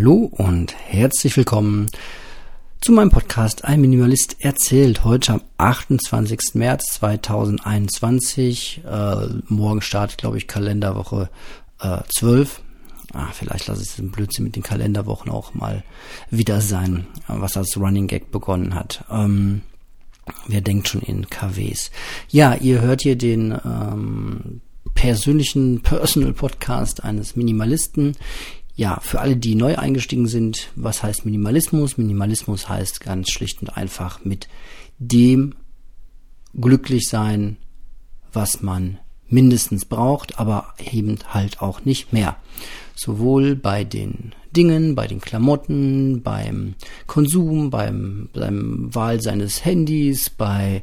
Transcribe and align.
Hallo 0.00 0.32
und 0.32 0.74
herzlich 0.78 1.36
willkommen 1.36 1.90
zu 2.80 2.90
meinem 2.92 3.10
Podcast 3.10 3.66
Ein 3.66 3.82
Minimalist 3.82 4.36
erzählt. 4.40 5.04
Heute 5.04 5.34
am 5.34 5.42
28. 5.58 6.54
März 6.54 6.94
2021. 6.94 8.80
Äh, 8.82 9.16
morgen 9.48 9.82
startet, 9.82 10.16
glaube 10.16 10.38
ich, 10.38 10.46
Kalenderwoche 10.46 11.28
äh, 11.82 11.98
12. 12.08 12.62
Ah, 13.12 13.28
vielleicht 13.34 13.66
lasse 13.66 13.82
ich 13.82 13.94
den 13.94 14.10
Blödsinn 14.10 14.46
mit 14.46 14.56
den 14.56 14.62
Kalenderwochen 14.62 15.30
auch 15.30 15.52
mal 15.52 15.84
wieder 16.30 16.62
sein, 16.62 17.06
was 17.28 17.58
als 17.58 17.76
Running 17.76 18.06
Gag 18.06 18.30
begonnen 18.30 18.74
hat. 18.74 19.04
Ähm, 19.10 19.60
wer 20.46 20.62
denkt 20.62 20.88
schon 20.88 21.02
in 21.02 21.28
KWs? 21.28 21.90
Ja, 22.30 22.54
ihr 22.54 22.80
hört 22.80 23.02
hier 23.02 23.16
den 23.16 23.52
ähm, 23.66 24.62
persönlichen 24.94 25.82
Personal 25.82 26.32
Podcast 26.32 27.04
eines 27.04 27.36
Minimalisten 27.36 28.16
ja, 28.74 28.98
für 29.00 29.20
alle, 29.20 29.36
die 29.36 29.54
neu 29.54 29.76
eingestiegen 29.76 30.26
sind, 30.26 30.70
was 30.74 31.02
heißt 31.02 31.24
Minimalismus? 31.24 31.98
Minimalismus 31.98 32.68
heißt 32.68 33.00
ganz 33.00 33.30
schlicht 33.30 33.60
und 33.60 33.76
einfach 33.76 34.24
mit 34.24 34.48
dem 34.98 35.54
glücklich 36.58 37.08
sein, 37.08 37.56
was 38.32 38.62
man 38.62 38.98
mindestens 39.28 39.84
braucht, 39.84 40.38
aber 40.38 40.74
eben 40.92 41.18
halt 41.28 41.62
auch 41.62 41.84
nicht 41.84 42.12
mehr. 42.12 42.36
Sowohl 42.94 43.54
bei 43.54 43.84
den 43.84 44.34
Dingen, 44.54 44.94
bei 44.94 45.06
den 45.06 45.20
Klamotten, 45.20 46.22
beim 46.22 46.74
Konsum, 47.06 47.70
beim, 47.70 48.28
beim 48.32 48.94
Wahl 48.94 49.20
seines 49.20 49.64
Handys, 49.64 50.30
bei 50.30 50.82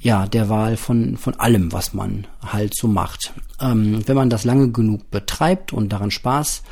ja, 0.00 0.26
der 0.26 0.48
Wahl 0.48 0.76
von, 0.76 1.16
von 1.16 1.34
allem, 1.34 1.72
was 1.72 1.94
man 1.94 2.26
halt 2.44 2.74
so 2.74 2.88
macht. 2.88 3.32
Ähm, 3.60 4.02
wenn 4.06 4.16
man 4.16 4.30
das 4.30 4.44
lange 4.44 4.72
genug 4.72 5.10
betreibt 5.10 5.72
und 5.72 5.90
daran 5.90 6.10
Spaß 6.10 6.62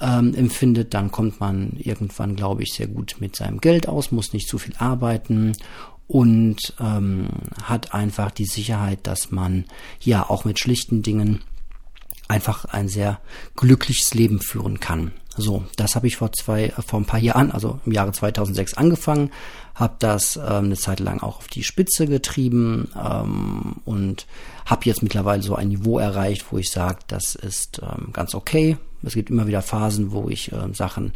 ähm, 0.00 0.34
empfindet, 0.34 0.94
dann 0.94 1.10
kommt 1.10 1.40
man 1.40 1.72
irgendwann, 1.78 2.36
glaube 2.36 2.62
ich, 2.62 2.72
sehr 2.72 2.86
gut 2.86 3.16
mit 3.20 3.36
seinem 3.36 3.60
Geld 3.60 3.88
aus, 3.88 4.12
muss 4.12 4.32
nicht 4.32 4.48
zu 4.48 4.58
viel 4.58 4.74
arbeiten 4.78 5.52
und 6.06 6.74
ähm, 6.80 7.28
hat 7.62 7.94
einfach 7.94 8.30
die 8.30 8.44
Sicherheit, 8.44 9.00
dass 9.04 9.30
man 9.30 9.64
ja 10.00 10.28
auch 10.28 10.44
mit 10.44 10.58
schlichten 10.58 11.02
Dingen 11.02 11.42
einfach 12.26 12.64
ein 12.64 12.88
sehr 12.88 13.20
glückliches 13.56 14.14
Leben 14.14 14.40
führen 14.40 14.80
kann. 14.80 15.12
So, 15.36 15.64
das 15.76 15.96
habe 15.96 16.06
ich 16.06 16.16
vor 16.16 16.32
zwei, 16.32 16.66
äh, 16.66 16.82
vor 16.82 17.00
ein 17.00 17.06
paar 17.06 17.20
Jahren, 17.20 17.50
also 17.50 17.80
im 17.86 17.92
Jahre 17.92 18.12
2006 18.12 18.74
angefangen, 18.74 19.30
habe 19.74 19.96
das 19.98 20.36
ähm, 20.36 20.66
eine 20.66 20.76
Zeit 20.76 21.00
lang 21.00 21.20
auch 21.20 21.38
auf 21.38 21.48
die 21.48 21.62
Spitze 21.62 22.06
getrieben 22.06 22.90
ähm, 22.96 23.76
und 23.84 24.26
habe 24.66 24.86
jetzt 24.86 25.02
mittlerweile 25.02 25.42
so 25.42 25.54
ein 25.54 25.68
Niveau 25.68 25.98
erreicht, 25.98 26.46
wo 26.50 26.58
ich 26.58 26.70
sage, 26.70 26.98
das 27.06 27.34
ist 27.34 27.80
ähm, 27.82 28.12
ganz 28.12 28.34
okay. 28.34 28.76
Es 29.02 29.14
gibt 29.14 29.30
immer 29.30 29.46
wieder 29.46 29.62
Phasen, 29.62 30.12
wo 30.12 30.28
ich 30.28 30.52
ähm, 30.52 30.74
Sachen 30.74 31.12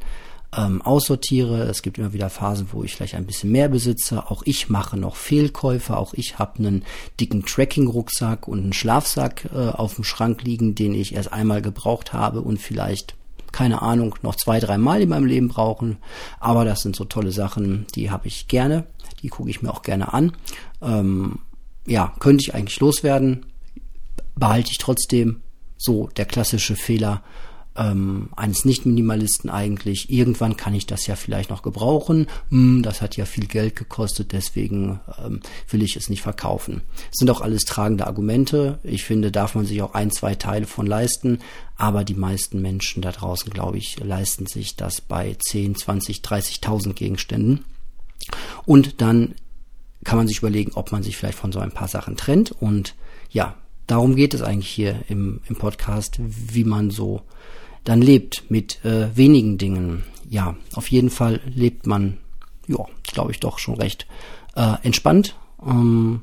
ähm, 0.57 0.83
aussortiere. 0.83 1.63
Es 1.65 1.83
gibt 1.83 1.99
immer 1.99 2.13
wieder 2.13 2.31
Phasen, 2.31 2.69
wo 2.73 2.85
ich 2.85 2.95
vielleicht 2.95 3.15
ein 3.15 3.27
bisschen 3.27 3.51
mehr 3.51 3.69
besitze. 3.69 4.31
Auch 4.31 4.43
ich 4.45 4.69
mache 4.69 4.97
noch 4.97 5.17
Fehlkäufe. 5.17 5.97
Auch 5.97 6.15
ich 6.15 6.39
habe 6.39 6.59
einen 6.59 6.85
dicken 7.21 7.45
Tracking-Rucksack 7.45 8.49
und 8.49 8.61
einen 8.61 8.73
Schlafsack 8.73 9.49
äh, 9.55 9.69
auf 9.69 9.97
dem 9.97 10.05
Schrank 10.05 10.43
liegen, 10.43 10.75
den 10.75 10.95
ich 10.95 11.15
erst 11.15 11.33
einmal 11.33 11.63
gebraucht 11.63 12.13
habe 12.13 12.41
und 12.41 12.59
vielleicht 12.59 13.15
keine 13.53 13.83
Ahnung, 13.83 14.17
noch 14.23 14.35
zwei, 14.35 14.59
drei 14.59 14.79
Mal 14.79 15.01
in 15.01 15.09
meinem 15.09 15.27
Leben 15.27 15.47
brauchen. 15.47 15.99
Aber 16.41 16.65
das 16.65 16.81
sind 16.81 16.97
so 16.97 17.05
tolle 17.05 17.31
Sachen, 17.31 17.87
die 17.95 18.11
habe 18.11 18.27
ich 18.27 18.49
gerne. 18.49 18.85
Die 19.23 19.29
gucke 19.29 19.49
ich 19.49 19.63
mir 19.63 19.71
auch 19.71 19.83
gerne 19.83 20.13
an. 20.13 20.33
Ähm, 20.83 21.39
ja, 21.87 22.13
könnte 22.19 22.43
ich 22.43 22.55
eigentlich 22.55 22.81
loswerden. 22.81 23.47
Behalte 24.35 24.73
ich 24.73 24.79
trotzdem 24.79 25.41
so 25.77 26.09
der 26.17 26.25
klassische 26.25 26.75
Fehler 26.75 27.23
ähm, 27.77 28.29
eines 28.37 28.65
Nicht-Minimalisten 28.65 29.51
eigentlich. 29.51 30.11
Irgendwann 30.11 30.57
kann 30.57 30.75
ich 30.75 30.87
das 30.87 31.07
ja 31.07 31.17
vielleicht 31.17 31.51
noch 31.51 31.63
gebrauchen. 31.63 32.29
Hm, 32.51 32.83
das 32.83 33.03
hat 33.03 33.17
ja 33.17 33.25
viel 33.25 33.47
Geld 33.47 33.77
gekostet, 33.77 34.33
deswegen 34.33 35.01
ähm, 35.25 35.41
will 35.69 35.83
ich 35.83 35.97
es 35.97 36.09
nicht 36.09 36.23
verkaufen. 36.23 36.83
Das 37.11 37.19
sind 37.19 37.31
auch 37.31 37.41
alles 37.41 37.65
tragende 37.65 38.07
Argumente. 38.07 38.79
Ich 38.83 39.05
finde, 39.05 39.33
darf 39.33 39.55
man 39.55 39.67
sich 39.67 39.83
auch 39.83 39.95
ein, 39.95 40.11
zwei 40.11 40.35
Teile 40.35 40.67
von 40.67 40.87
leisten. 40.87 41.41
Aber 41.77 42.05
die 42.05 42.15
meisten 42.15 42.63
Menschen 42.63 43.03
da 43.03 43.11
draußen, 43.11 43.51
glaube 43.51 43.79
ich, 43.79 43.99
leisten 43.99 44.47
sich 44.47 44.77
das 44.77 45.01
bei 45.01 45.37
10, 45.39 45.75
20, 45.75 46.19
30.000 46.19 46.93
Gegenständen. 46.93 47.65
Und 48.65 49.01
dann 49.01 49.35
kann 50.05 50.19
man 50.19 50.29
sich 50.29 50.39
überlegen, 50.39 50.73
ob 50.75 50.93
man 50.93 51.03
sich 51.03 51.17
vielleicht 51.17 51.39
von 51.39 51.51
so 51.51 51.59
ein 51.59 51.73
paar 51.73 51.89
Sachen 51.89 52.17
trennt. 52.17 52.53
Und 52.53 52.95
ja, 53.31 53.57
darum 53.87 54.15
geht 54.15 54.35
es 54.35 54.43
eigentlich 54.43 54.71
hier 54.71 55.01
im, 55.09 55.41
im 55.49 55.57
Podcast, 55.57 56.21
wie 56.21 56.65
man 56.65 56.91
so 56.91 57.23
dann 57.85 58.01
lebt 58.01 58.45
mit 58.49 58.85
äh, 58.85 59.17
wenigen 59.17 59.59
Dingen. 59.59 60.05
Ja, 60.29 60.57
auf 60.75 60.91
jeden 60.91 61.11
Fall 61.11 61.41
lebt 61.47 61.87
man, 61.87 62.19
ja, 62.67 62.85
glaube 63.05 63.33
ich 63.33 63.41
doch 63.41 63.59
schon 63.59 63.75
recht 63.75 64.07
äh, 64.57 64.75
entspannt. 64.83 65.37
Ähm, 65.65 66.23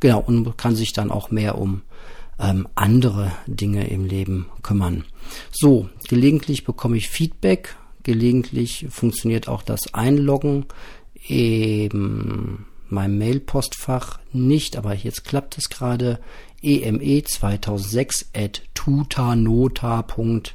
genau, 0.00 0.20
und 0.20 0.56
kann 0.58 0.76
sich 0.76 0.92
dann 0.92 1.10
auch 1.10 1.30
mehr 1.30 1.58
um 1.58 1.82
ähm, 2.38 2.68
andere 2.74 3.32
Dinge 3.46 3.88
im 3.88 4.04
Leben 4.04 4.46
kümmern. 4.62 5.04
So, 5.50 5.88
gelegentlich 6.08 6.64
bekomme 6.64 6.96
ich 6.96 7.08
Feedback, 7.08 7.76
gelegentlich 8.02 8.86
funktioniert 8.90 9.48
auch 9.48 9.62
das 9.62 9.92
Einloggen 9.94 10.66
eben 11.26 12.66
meinem 12.88 13.18
Mailpostfach 13.18 14.18
nicht, 14.32 14.76
aber 14.76 14.94
jetzt 14.94 15.24
klappt 15.24 15.58
es 15.58 15.68
gerade 15.68 16.20
eme2006 16.62 18.26
at 18.34 18.62
tutanota.de 18.74 20.52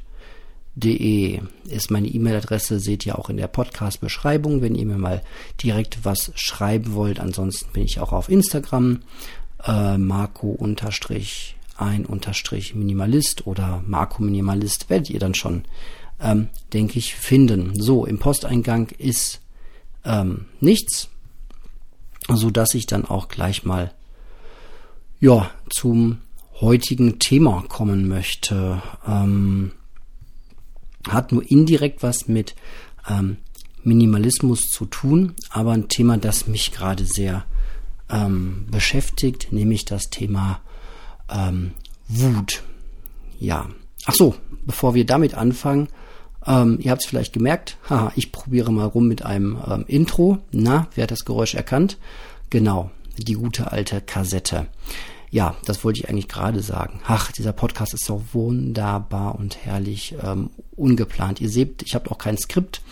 ist 1.65 1.91
meine 1.91 2.07
E-Mail-Adresse, 2.07 2.79
seht 2.79 3.05
ihr 3.05 3.17
auch 3.17 3.29
in 3.29 3.37
der 3.37 3.47
Podcast-Beschreibung, 3.47 4.61
wenn 4.61 4.75
ihr 4.75 4.85
mir 4.85 4.97
mal 4.97 5.21
direkt 5.61 6.03
was 6.03 6.31
schreiben 6.35 6.93
wollt. 6.93 7.19
Ansonsten 7.19 7.71
bin 7.73 7.83
ich 7.83 7.99
auch 7.99 8.11
auf 8.11 8.29
Instagram, 8.29 9.01
äh, 9.65 9.97
Marco 9.97 10.57
ein 11.75 12.05
unterstrich 12.05 12.75
Minimalist 12.75 13.47
oder 13.47 13.83
Marco 13.85 14.21
Minimalist 14.23 14.89
werdet 14.89 15.09
ihr 15.09 15.19
dann 15.19 15.33
schon, 15.33 15.63
ähm, 16.19 16.49
denke 16.71 16.99
ich, 16.99 17.15
finden. 17.15 17.73
So, 17.79 18.05
im 18.05 18.19
Posteingang 18.19 18.89
ist 18.97 19.41
ähm, 20.05 20.45
nichts, 20.59 21.09
so 22.29 22.49
dass 22.49 22.73
ich 22.73 22.85
dann 22.85 23.05
auch 23.05 23.27
gleich 23.27 23.63
mal 23.63 23.91
ja, 25.23 25.49
zum 25.69 26.17
heutigen 26.59 27.17
Thema 27.17 27.63
kommen 27.69 28.09
möchte. 28.09 28.83
Ähm, 29.07 29.71
hat 31.07 31.31
nur 31.31 31.49
indirekt 31.49 32.03
was 32.03 32.27
mit 32.27 32.55
ähm, 33.09 33.37
Minimalismus 33.83 34.63
zu 34.63 34.85
tun, 34.85 35.33
aber 35.49 35.71
ein 35.71 35.87
Thema, 35.87 36.17
das 36.17 36.47
mich 36.47 36.73
gerade 36.73 37.05
sehr 37.05 37.45
ähm, 38.09 38.67
beschäftigt, 38.69 39.53
nämlich 39.53 39.85
das 39.85 40.09
Thema 40.09 40.59
ähm, 41.29 41.71
Wut. 42.09 42.61
Ja. 43.39 43.69
Ach 44.05 44.13
so, 44.13 44.35
bevor 44.65 44.93
wir 44.93 45.05
damit 45.05 45.35
anfangen, 45.35 45.87
ähm, 46.45 46.79
ihr 46.81 46.91
habt 46.91 47.01
es 47.01 47.07
vielleicht 47.07 47.31
gemerkt, 47.31 47.77
haha, 47.89 48.11
ich 48.17 48.33
probiere 48.33 48.73
mal 48.73 48.87
rum 48.87 49.07
mit 49.07 49.23
einem 49.23 49.57
ähm, 49.65 49.85
Intro. 49.87 50.39
Na, 50.51 50.89
wer 50.95 51.03
hat 51.03 51.11
das 51.11 51.23
Geräusch 51.23 51.55
erkannt? 51.55 51.97
Genau, 52.49 52.91
die 53.17 53.35
gute 53.35 53.71
alte 53.71 54.01
Kassette 54.01 54.67
ja, 55.33 55.55
das 55.65 55.83
wollte 55.83 55.99
ich 55.99 56.09
eigentlich 56.09 56.27
gerade 56.27 56.61
sagen. 56.61 56.99
Ach, 57.07 57.31
dieser 57.31 57.53
Podcast 57.53 57.95
ist 57.95 58.05
so 58.05 58.23
wunderbar 58.33 59.33
und 59.33 59.57
herrlich 59.65 60.15
ähm, 60.21 60.51
ungeplant. 60.75 61.41
Ihr 61.41 61.49
seht, 61.49 61.81
ich 61.81 61.95
habe 61.95 62.11
auch 62.11 62.19
kein 62.19 62.37
Skript, 62.37 62.83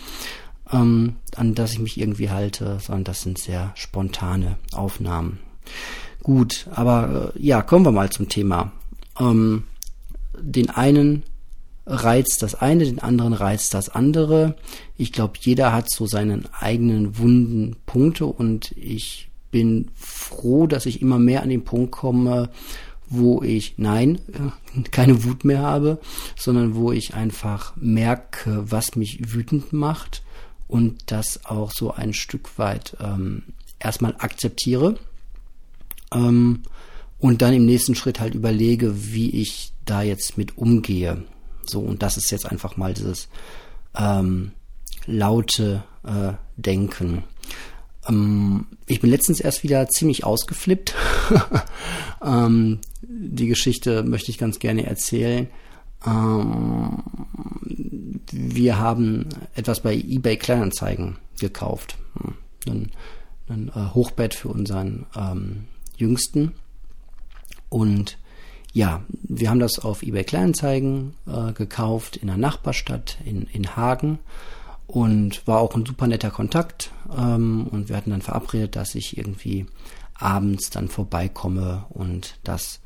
ähm, 0.72 1.14
an 1.36 1.54
das 1.54 1.74
ich 1.74 1.78
mich 1.78 2.00
irgendwie 2.00 2.30
halte, 2.30 2.80
sondern 2.80 3.04
das 3.04 3.22
sind 3.22 3.38
sehr 3.38 3.70
spontane 3.76 4.58
Aufnahmen. 4.72 5.38
Gut, 6.24 6.66
aber 6.72 7.32
äh, 7.36 7.40
ja, 7.40 7.62
kommen 7.62 7.84
wir 7.86 7.92
mal 7.92 8.10
zum 8.10 8.28
Thema. 8.28 8.72
Ähm, 9.20 9.62
den 10.36 10.68
einen 10.68 11.22
reizt 11.86 12.42
das 12.42 12.56
eine, 12.56 12.84
den 12.84 12.98
anderen 12.98 13.34
reizt 13.34 13.72
das 13.72 13.88
andere. 13.88 14.56
Ich 14.96 15.12
glaube, 15.12 15.34
jeder 15.40 15.72
hat 15.72 15.88
so 15.88 16.08
seinen 16.08 16.48
eigenen 16.52 17.18
wunden 17.18 17.76
Punkte 17.86 18.26
und 18.26 18.72
ich 18.72 19.28
bin 19.52 19.92
froh, 19.94 20.66
dass 20.66 20.86
ich 20.86 21.00
immer 21.00 21.20
mehr 21.20 21.42
an 21.42 21.50
den 21.50 21.62
Punkt 21.62 21.92
komme, 21.92 22.50
wo 23.08 23.42
ich 23.42 23.74
nein, 23.76 24.20
keine 24.90 25.22
Wut 25.22 25.44
mehr 25.44 25.62
habe, 25.62 26.00
sondern 26.36 26.74
wo 26.74 26.90
ich 26.90 27.14
einfach 27.14 27.76
merke, 27.76 28.64
was 28.70 28.96
mich 28.96 29.32
wütend 29.32 29.72
macht 29.72 30.24
und 30.66 31.12
das 31.12 31.44
auch 31.44 31.70
so 31.70 31.92
ein 31.92 32.14
Stück 32.14 32.58
weit 32.58 32.96
ähm, 33.00 33.42
erstmal 33.78 34.16
akzeptiere 34.18 34.96
ähm, 36.12 36.62
und 37.18 37.42
dann 37.42 37.52
im 37.52 37.66
nächsten 37.66 37.94
Schritt 37.94 38.18
halt 38.18 38.34
überlege, 38.34 39.12
wie 39.12 39.30
ich 39.30 39.72
da 39.84 40.02
jetzt 40.02 40.38
mit 40.38 40.56
umgehe. 40.56 41.24
So, 41.64 41.80
und 41.80 42.02
das 42.02 42.16
ist 42.16 42.30
jetzt 42.30 42.46
einfach 42.46 42.76
mal 42.76 42.94
dieses 42.94 43.28
ähm, 43.94 44.52
laute 45.06 45.84
äh, 46.04 46.32
Denken. 46.56 47.24
Ähm, 48.08 48.66
ich 48.86 49.00
bin 49.00 49.10
letztens 49.10 49.40
erst 49.40 49.62
wieder 49.62 49.88
ziemlich 49.88 50.24
ausgeflippt. 50.24 50.94
ähm, 52.24 52.80
die 53.02 53.46
Geschichte 53.46 54.02
möchte 54.02 54.30
ich 54.30 54.38
ganz 54.38 54.58
gerne 54.58 54.86
erzählen. 54.86 55.48
Ähm, 56.06 57.02
wir 58.32 58.78
haben 58.78 59.28
etwas 59.54 59.80
bei 59.80 59.94
eBay 59.94 60.36
Kleinanzeigen 60.36 61.16
gekauft. 61.38 61.96
Ein, 62.66 62.90
ein 63.48 63.68
äh, 63.68 63.94
Hochbett 63.94 64.34
für 64.34 64.48
unseren 64.48 65.06
ähm, 65.16 65.64
Jüngsten. 65.96 66.52
Und 67.68 68.18
ja, 68.72 69.02
wir 69.08 69.50
haben 69.50 69.60
das 69.60 69.78
auf 69.78 70.02
eBay 70.02 70.24
Kleinanzeigen 70.24 71.14
äh, 71.26 71.52
gekauft 71.52 72.16
in 72.16 72.28
der 72.28 72.38
Nachbarstadt 72.38 73.18
in, 73.24 73.42
in 73.52 73.76
Hagen 73.76 74.18
und 74.86 75.46
war 75.46 75.60
auch 75.60 75.74
ein 75.74 75.86
super 75.86 76.06
netter 76.06 76.30
Kontakt. 76.30 76.90
Ähm, 77.16 77.66
und 77.70 77.88
wir 77.88 77.96
hatten 77.96 78.10
dann 78.10 78.22
verabredet, 78.22 78.76
dass 78.76 78.94
ich 78.94 79.16
irgendwie 79.16 79.66
abends 80.14 80.70
dann 80.70 80.88
vorbeikomme 80.88 81.84
und 81.90 82.36
das 82.44 82.80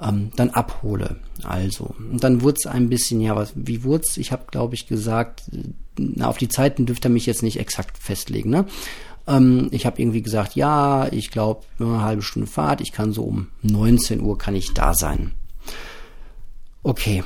ähm, 0.00 0.30
dann 0.36 0.50
abhole. 0.50 1.16
Also, 1.42 1.94
und 1.98 2.22
dann 2.22 2.42
wurde 2.42 2.58
es 2.58 2.66
ein 2.66 2.88
bisschen, 2.88 3.20
ja, 3.20 3.34
was, 3.34 3.52
wie 3.54 3.82
wurde 3.82 4.04
es? 4.06 4.16
Ich 4.16 4.32
habe, 4.32 4.44
glaube 4.50 4.74
ich, 4.74 4.86
gesagt, 4.86 5.50
na, 5.98 6.28
auf 6.28 6.38
die 6.38 6.48
Zeiten 6.48 6.86
dürfte 6.86 7.08
er 7.08 7.12
mich 7.12 7.26
jetzt 7.26 7.42
nicht 7.42 7.58
exakt 7.58 7.98
festlegen. 7.98 8.50
Ne? 8.50 8.66
Ähm, 9.26 9.68
ich 9.70 9.86
habe 9.86 10.00
irgendwie 10.00 10.22
gesagt, 10.22 10.54
ja, 10.54 11.08
ich 11.10 11.30
glaube, 11.30 11.64
eine 11.78 12.02
halbe 12.02 12.22
Stunde 12.22 12.46
Fahrt, 12.46 12.80
ich 12.80 12.92
kann 12.92 13.12
so 13.12 13.24
um 13.24 13.48
19 13.62 14.20
Uhr 14.20 14.38
kann 14.38 14.54
ich 14.54 14.74
da 14.74 14.94
sein. 14.94 15.32
Okay, 16.82 17.24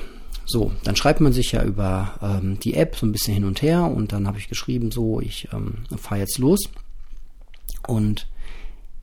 so, 0.50 0.72
dann 0.84 0.96
schreibt 0.96 1.20
man 1.20 1.32
sich 1.32 1.52
ja 1.52 1.64
über 1.64 2.18
ähm, 2.22 2.58
die 2.60 2.74
App 2.74 2.96
so 2.96 3.06
ein 3.06 3.12
bisschen 3.12 3.34
hin 3.34 3.44
und 3.44 3.62
her 3.62 3.84
und 3.84 4.12
dann 4.12 4.26
habe 4.26 4.38
ich 4.38 4.48
geschrieben, 4.48 4.90
so, 4.90 5.20
ich 5.20 5.48
ähm, 5.52 5.84
fahre 5.96 6.20
jetzt 6.20 6.38
los. 6.38 6.68
Und 7.86 8.26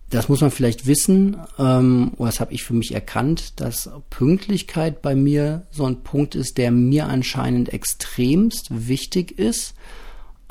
das 0.10 0.30
muss 0.30 0.42
man 0.42 0.52
vielleicht 0.52 0.86
wissen, 0.86 1.38
ähm, 1.60 2.12
oder 2.18 2.30
das 2.30 2.40
habe 2.40 2.54
ich 2.54 2.64
für 2.64 2.74
mich 2.74 2.94
erkannt, 2.94 3.60
dass 3.60 3.90
Pünktlichkeit 4.10 5.02
bei 5.02 5.16
mir 5.16 5.68
so 5.72 5.86
ein 5.86 6.04
Punkt 6.04 6.36
ist, 6.36 6.58
der 6.58 6.72
mir 6.72 7.08
anscheinend 7.08 7.74
extremst 7.74 8.68
wichtig 8.70 9.38
ist. 9.38 9.74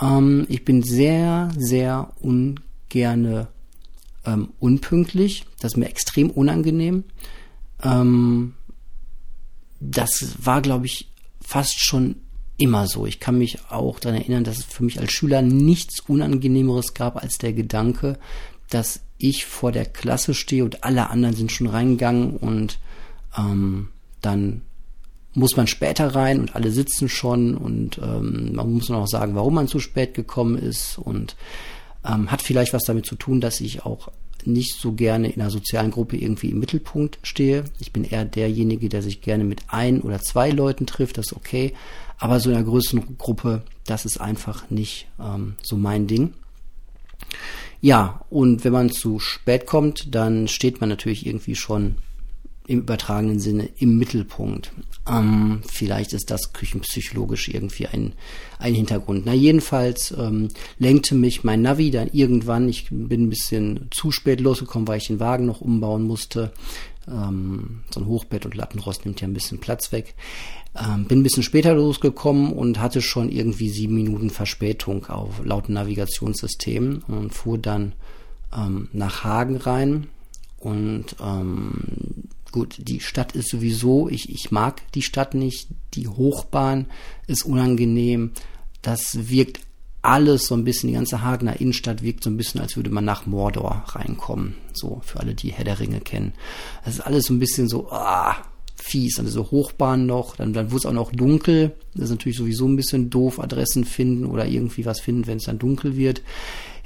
Ähm, 0.01 0.47
ich 0.49 0.65
bin 0.65 0.83
sehr, 0.83 1.51
sehr 1.57 2.13
ungerne 2.21 3.49
ähm, 4.27 4.49
unpünktlich. 4.59 5.47
Das 5.61 5.73
ist 5.73 5.77
mir 5.77 5.89
extrem 5.89 6.31
unangenehm. 6.31 7.05
Ähm, 7.83 8.55
das 9.91 10.35
war, 10.45 10.63
glaube 10.63 10.87
ich, 10.87 11.09
fast 11.41 11.79
schon 11.79 12.17
immer 12.57 12.87
so. 12.87 13.07
Ich 13.07 13.21
kann 13.21 13.39
mich 13.39 13.59
auch 13.71 14.01
daran 14.01 14.21
erinnern, 14.21 14.45
dass 14.45 14.59
es 14.59 14.65
für 14.65 14.85
mich 14.85 14.99
als 14.99 15.13
Schüler 15.13 15.43
nichts 15.43 16.01
Unangenehmeres 16.01 16.95
gab 16.95 17.23
als 17.23 17.39
der 17.39 17.53
Gedanke, 17.53 18.19
dass 18.71 19.01
ich 19.19 19.47
vor 19.47 19.73
der 19.73 19.87
Klasse 19.87 20.35
stehe 20.35 20.65
und 20.65 20.85
alle 20.85 21.11
anderen 21.11 21.37
sind 21.37 21.53
schon 21.53 21.67
reingegangen 21.67 22.37
und 22.37 22.79
ähm, 23.37 23.89
dann 24.21 24.63
muss 25.35 25.57
man 25.57 25.67
später 25.67 26.15
rein 26.15 26.41
und 26.41 26.57
alle 26.57 26.71
sitzen 26.71 27.09
schon 27.09 27.57
und 27.57 27.99
ähm, 27.99 28.55
man 28.55 28.73
muss 28.73 28.89
noch 28.89 29.07
sagen, 29.07 29.35
warum 29.35 29.55
man 29.55 29.69
zu 29.69 29.81
spät 29.81 30.15
gekommen 30.15 30.57
ist 30.57 30.99
und 30.99 31.37
ähm, 32.05 32.31
hat 32.31 32.43
vielleicht 32.43 32.73
was 32.73 32.85
damit 32.85 33.07
zu 33.07 33.17
tun, 33.17 33.41
dass 33.41 33.61
ich 33.61 33.85
auch 33.85 34.09
nicht 34.47 34.79
so 34.79 34.93
gerne 34.93 35.31
in 35.31 35.41
einer 35.41 35.51
sozialen 35.51 35.91
Gruppe 35.91 36.17
irgendwie 36.17 36.51
im 36.51 36.59
Mittelpunkt 36.59 37.19
stehe. 37.23 37.65
Ich 37.81 37.93
bin 37.93 38.05
eher 38.05 38.25
derjenige, 38.25 38.89
der 38.89 39.03
sich 39.03 39.21
gerne 39.21 39.45
mit 39.45 39.63
ein 39.69 40.01
oder 40.01 40.21
zwei 40.21 40.51
Leuten 40.51 40.87
trifft, 40.87 41.19
das 41.19 41.27
ist 41.27 41.37
okay. 41.37 41.75
Aber 42.19 42.41
so 42.41 42.51
in 42.51 42.57
einer 42.57 42.65
größeren 42.65 43.19
Gruppe, 43.19 43.63
das 43.85 44.07
ist 44.07 44.21
einfach 44.21 44.71
nicht 44.71 45.07
ähm, 45.21 45.57
so 45.63 45.77
mein 45.77 46.07
Ding. 46.07 46.33
Ja, 47.81 48.21
und 48.31 48.65
wenn 48.65 48.73
man 48.73 48.91
zu 48.91 49.19
spät 49.19 49.67
kommt, 49.67 50.15
dann 50.15 50.49
steht 50.49 50.81
man 50.81 50.89
natürlich 50.89 51.27
irgendwie 51.27 51.55
schon 51.55 51.97
im 52.67 52.81
übertragenen 52.81 53.39
Sinne 53.39 53.69
im 53.79 53.99
Mittelpunkt. 53.99 54.73
Ähm, 55.09 55.61
vielleicht 55.67 56.13
ist 56.13 56.31
das 56.31 56.53
küchenpsychologisch 56.53 57.49
irgendwie 57.49 57.87
ein, 57.87 58.13
ein 58.59 58.75
Hintergrund. 58.75 59.25
Na, 59.25 59.33
jedenfalls 59.33 60.13
ähm, 60.17 60.49
lenkte 60.79 61.15
mich 61.15 61.45
mein 61.45 61.63
Navi 61.63 61.91
dann 61.91 62.09
irgendwann. 62.13 62.69
Ich 62.69 62.89
bin 62.91 63.25
ein 63.25 63.31
bisschen 63.31 63.89
zu 63.91 64.11
spät 64.11 64.41
losgekommen, 64.41 64.89
weil 64.89 64.99
ich 64.99 65.07
den 65.07 65.21
Wagen 65.21 65.47
noch 65.47 65.61
umbauen 65.61 66.03
musste. 66.03 66.53
Ähm, 67.09 67.83
so 67.91 68.01
ein 68.01 68.07
Hochbett 68.07 68.45
und 68.45 68.57
Lattenrost 68.57 69.05
nimmt 69.05 69.21
ja 69.21 69.29
ein 69.29 69.35
bisschen 69.35 69.59
Platz 69.59 69.93
weg. 69.93 70.15
Ähm, 70.77 71.05
bin 71.05 71.21
ein 71.21 71.23
bisschen 71.23 71.45
später 71.45 71.75
losgekommen 71.75 72.53
und 72.53 72.81
hatte 72.81 73.01
schon 73.01 73.31
irgendwie 73.31 73.69
sieben 73.69 73.95
Minuten 73.95 74.31
Verspätung 74.31 75.07
auf 75.07 75.45
laut 75.45 75.69
Navigationssystem 75.69 77.05
und 77.07 77.33
fuhr 77.33 77.59
dann 77.59 77.93
ähm, 78.55 78.89
nach 78.93 79.23
Hagen 79.25 79.57
rein. 79.57 80.09
Und 80.59 81.17
ähm, 81.23 82.25
gut, 82.57 82.77
die 82.79 83.01
Stadt 83.01 83.33
ist 83.33 83.51
sowieso, 83.51 84.09
ich, 84.09 84.31
ich 84.31 84.51
mag 84.51 84.81
die 84.93 85.03
Stadt 85.03 85.35
nicht, 85.35 85.69
die 85.93 86.09
Hochbahn 86.09 86.87
ist 87.27 87.45
unangenehm, 87.45 88.31
das 88.81 89.29
wirkt 89.29 89.61
alles 90.01 90.47
so 90.47 90.55
ein 90.55 90.65
bisschen, 90.65 90.89
die 90.89 90.95
ganze 90.95 91.21
Hagener 91.21 91.61
Innenstadt 91.61 92.03
wirkt 92.03 92.25
so 92.25 92.31
ein 92.31 92.39
bisschen, 92.39 92.63
als 92.63 92.77
würde 92.77 92.89
man 92.89 93.05
nach 93.05 93.27
Mordor 93.27 93.85
reinkommen. 93.89 94.55
So, 94.73 95.03
für 95.05 95.21
alle, 95.21 95.35
die 95.35 95.53
Herr 95.53 95.67
der 95.67 95.79
Ringe 95.79 96.01
kennen. 96.01 96.33
Das 96.83 96.95
ist 96.95 97.01
alles 97.01 97.27
so 97.27 97.35
ein 97.35 97.41
bisschen 97.41 97.69
so, 97.69 97.91
ah, 97.91 98.37
fies. 98.77 99.17
Dann 99.17 99.27
diese 99.27 99.51
Hochbahn 99.51 100.07
noch, 100.07 100.37
dann, 100.37 100.55
dann 100.55 100.71
wurde 100.71 100.79
es 100.79 100.87
auch 100.87 100.93
noch 100.93 101.13
dunkel. 101.13 101.75
Das 101.95 102.05
ist 102.05 102.11
natürlich 102.11 102.39
sowieso 102.39 102.67
ein 102.67 102.77
bisschen 102.77 103.11
doof, 103.11 103.39
Adressen 103.39 103.85
finden 103.85 104.25
oder 104.25 104.47
irgendwie 104.47 104.87
was 104.87 105.01
finden, 105.01 105.27
wenn 105.27 105.37
es 105.37 105.45
dann 105.45 105.59
dunkel 105.59 105.97
wird. 105.97 106.23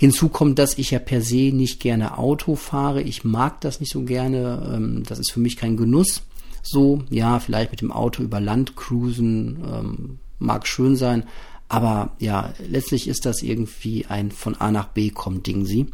Hinzu 0.00 0.30
kommt, 0.30 0.58
dass 0.58 0.78
ich 0.78 0.92
ja 0.92 0.98
per 0.98 1.20
se 1.20 1.52
nicht 1.52 1.78
gerne 1.78 2.16
Auto 2.16 2.56
fahre. 2.56 3.02
Ich 3.02 3.22
mag 3.22 3.60
das 3.60 3.80
nicht 3.80 3.92
so 3.92 4.04
gerne. 4.04 4.72
Ähm, 4.74 5.02
das 5.06 5.18
ist 5.18 5.30
für 5.30 5.40
mich 5.40 5.58
kein 5.58 5.76
Genuss. 5.76 6.22
So, 6.62 7.02
ja, 7.10 7.38
vielleicht 7.38 7.70
mit 7.70 7.82
dem 7.82 7.92
Auto 7.92 8.22
über 8.22 8.40
Land 8.40 8.76
cruisen 8.76 9.62
ähm, 9.62 10.18
mag 10.38 10.66
schön 10.66 10.96
sein. 10.96 11.24
Aber 11.68 12.12
ja, 12.18 12.54
letztlich 12.66 13.08
ist 13.08 13.26
das 13.26 13.42
irgendwie 13.42 14.06
ein 14.06 14.30
von 14.30 14.54
A 14.54 14.70
nach 14.70 14.88
B 14.88 15.10
kommt 15.10 15.46
Ding 15.46 15.66
sie. 15.66 15.88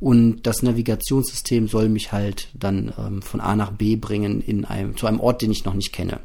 Und 0.00 0.42
das 0.42 0.62
Navigationssystem 0.62 1.66
soll 1.66 1.88
mich 1.88 2.12
halt 2.12 2.48
dann 2.52 2.92
ähm, 2.98 3.22
von 3.22 3.40
A 3.40 3.56
nach 3.56 3.70
B 3.70 3.96
bringen 3.96 4.42
in 4.42 4.66
einem, 4.66 4.98
zu 4.98 5.06
einem 5.06 5.18
Ort, 5.18 5.40
den 5.40 5.50
ich 5.50 5.64
noch 5.64 5.72
nicht 5.72 5.94
kenne. 5.94 6.20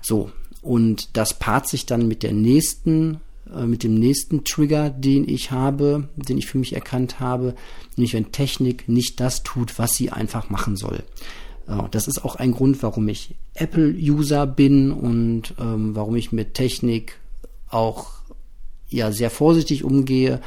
So. 0.00 0.30
Und 0.62 1.18
das 1.18 1.38
paart 1.38 1.68
sich 1.68 1.84
dann 1.84 2.08
mit 2.08 2.22
der 2.22 2.32
nächsten 2.32 3.20
mit 3.66 3.82
dem 3.82 3.94
nächsten 3.94 4.44
Trigger, 4.44 4.88
den 4.90 5.28
ich 5.28 5.50
habe, 5.50 6.08
den 6.16 6.38
ich 6.38 6.46
für 6.46 6.58
mich 6.58 6.74
erkannt 6.74 7.20
habe, 7.20 7.54
nämlich 7.96 8.14
wenn 8.14 8.32
Technik 8.32 8.88
nicht 8.88 9.20
das 9.20 9.42
tut, 9.42 9.78
was 9.78 9.94
sie 9.94 10.10
einfach 10.10 10.48
machen 10.48 10.76
soll. 10.76 11.02
Äh, 11.66 11.82
das 11.90 12.08
ist 12.08 12.24
auch 12.24 12.36
ein 12.36 12.52
Grund, 12.52 12.82
warum 12.82 13.08
ich 13.08 13.34
Apple-User 13.54 14.46
bin 14.46 14.92
und 14.92 15.54
ähm, 15.58 15.94
warum 15.94 16.16
ich 16.16 16.32
mit 16.32 16.54
Technik 16.54 17.18
auch 17.68 18.10
ja 18.88 19.12
sehr 19.12 19.30
vorsichtig 19.30 19.84
umgehe. 19.84 20.40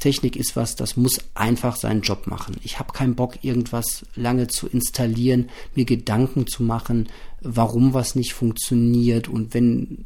Technik 0.00 0.34
ist 0.36 0.56
was, 0.56 0.74
das 0.74 0.96
muss 0.96 1.20
einfach 1.34 1.76
seinen 1.76 2.02
Job 2.02 2.26
machen. 2.26 2.56
Ich 2.64 2.80
habe 2.80 2.92
keinen 2.92 3.14
Bock, 3.14 3.38
irgendwas 3.42 4.04
lange 4.16 4.48
zu 4.48 4.66
installieren, 4.66 5.50
mir 5.76 5.84
Gedanken 5.84 6.48
zu 6.48 6.64
machen, 6.64 7.08
warum 7.40 7.94
was 7.94 8.16
nicht 8.16 8.34
funktioniert 8.34 9.28
und 9.28 9.54
wenn 9.54 10.04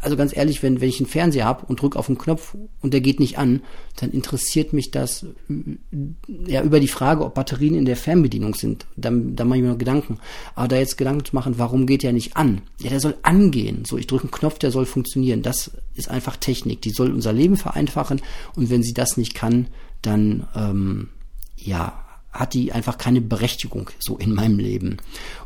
also 0.00 0.16
ganz 0.16 0.36
ehrlich, 0.36 0.62
wenn, 0.62 0.80
wenn 0.80 0.88
ich 0.88 1.00
einen 1.00 1.08
Fernseher 1.08 1.44
habe 1.44 1.66
und 1.66 1.82
drücke 1.82 1.98
auf 1.98 2.06
den 2.06 2.18
Knopf 2.18 2.56
und 2.80 2.94
der 2.94 3.00
geht 3.00 3.18
nicht 3.18 3.38
an, 3.38 3.62
dann 3.96 4.12
interessiert 4.12 4.72
mich 4.72 4.90
das 4.90 5.26
ja 6.46 6.62
über 6.62 6.78
die 6.78 6.88
Frage, 6.88 7.24
ob 7.24 7.34
Batterien 7.34 7.74
in 7.74 7.84
der 7.84 7.96
Fernbedienung 7.96 8.54
sind. 8.54 8.86
Dann, 8.96 9.34
dann 9.34 9.48
mache 9.48 9.58
ich 9.58 9.64
mir 9.64 9.70
noch 9.70 9.78
Gedanken. 9.78 10.18
Aber 10.54 10.68
da 10.68 10.76
jetzt 10.76 10.98
Gedanken 10.98 11.24
zu 11.24 11.34
machen, 11.34 11.58
warum 11.58 11.86
geht 11.86 12.04
der 12.04 12.12
nicht 12.12 12.36
an? 12.36 12.62
Ja, 12.80 12.90
der 12.90 13.00
soll 13.00 13.16
angehen. 13.22 13.84
So, 13.84 13.98
ich 13.98 14.06
drücke 14.06 14.24
einen 14.24 14.30
Knopf, 14.30 14.58
der 14.58 14.70
soll 14.70 14.86
funktionieren. 14.86 15.42
Das 15.42 15.72
ist 15.94 16.08
einfach 16.08 16.36
Technik. 16.36 16.80
Die 16.82 16.90
soll 16.90 17.12
unser 17.12 17.32
Leben 17.32 17.56
vereinfachen. 17.56 18.20
Und 18.54 18.70
wenn 18.70 18.84
sie 18.84 18.94
das 18.94 19.16
nicht 19.16 19.34
kann, 19.34 19.66
dann 20.02 20.46
ähm, 20.54 21.08
ja, 21.56 22.04
hat 22.30 22.54
die 22.54 22.70
einfach 22.70 22.98
keine 22.98 23.20
Berechtigung 23.20 23.90
so 23.98 24.16
in 24.16 24.32
meinem 24.32 24.60
Leben. 24.60 24.98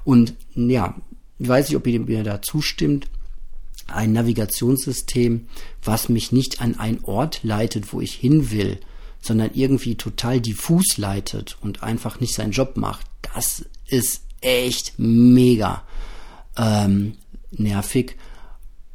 Und 0.04 0.34
ja, 0.54 0.94
ich 1.38 1.48
weiß 1.48 1.68
nicht, 1.68 1.76
ob 1.76 1.86
ihr 1.86 2.00
mir 2.00 2.22
da 2.22 2.42
zustimmt 2.42 3.08
ein 3.92 4.12
Navigationssystem, 4.12 5.46
was 5.82 6.08
mich 6.08 6.32
nicht 6.32 6.60
an 6.60 6.78
einen 6.78 7.04
Ort 7.04 7.40
leitet, 7.42 7.92
wo 7.92 8.00
ich 8.00 8.14
hin 8.14 8.50
will, 8.50 8.78
sondern 9.20 9.50
irgendwie 9.54 9.94
total 9.94 10.40
diffus 10.40 10.96
leitet 10.96 11.56
und 11.60 11.82
einfach 11.82 12.20
nicht 12.20 12.34
seinen 12.34 12.52
Job 12.52 12.76
macht, 12.76 13.06
das 13.34 13.64
ist 13.86 14.22
echt 14.40 14.94
mega 14.98 15.82
ähm, 16.56 17.16
nervig. 17.50 18.16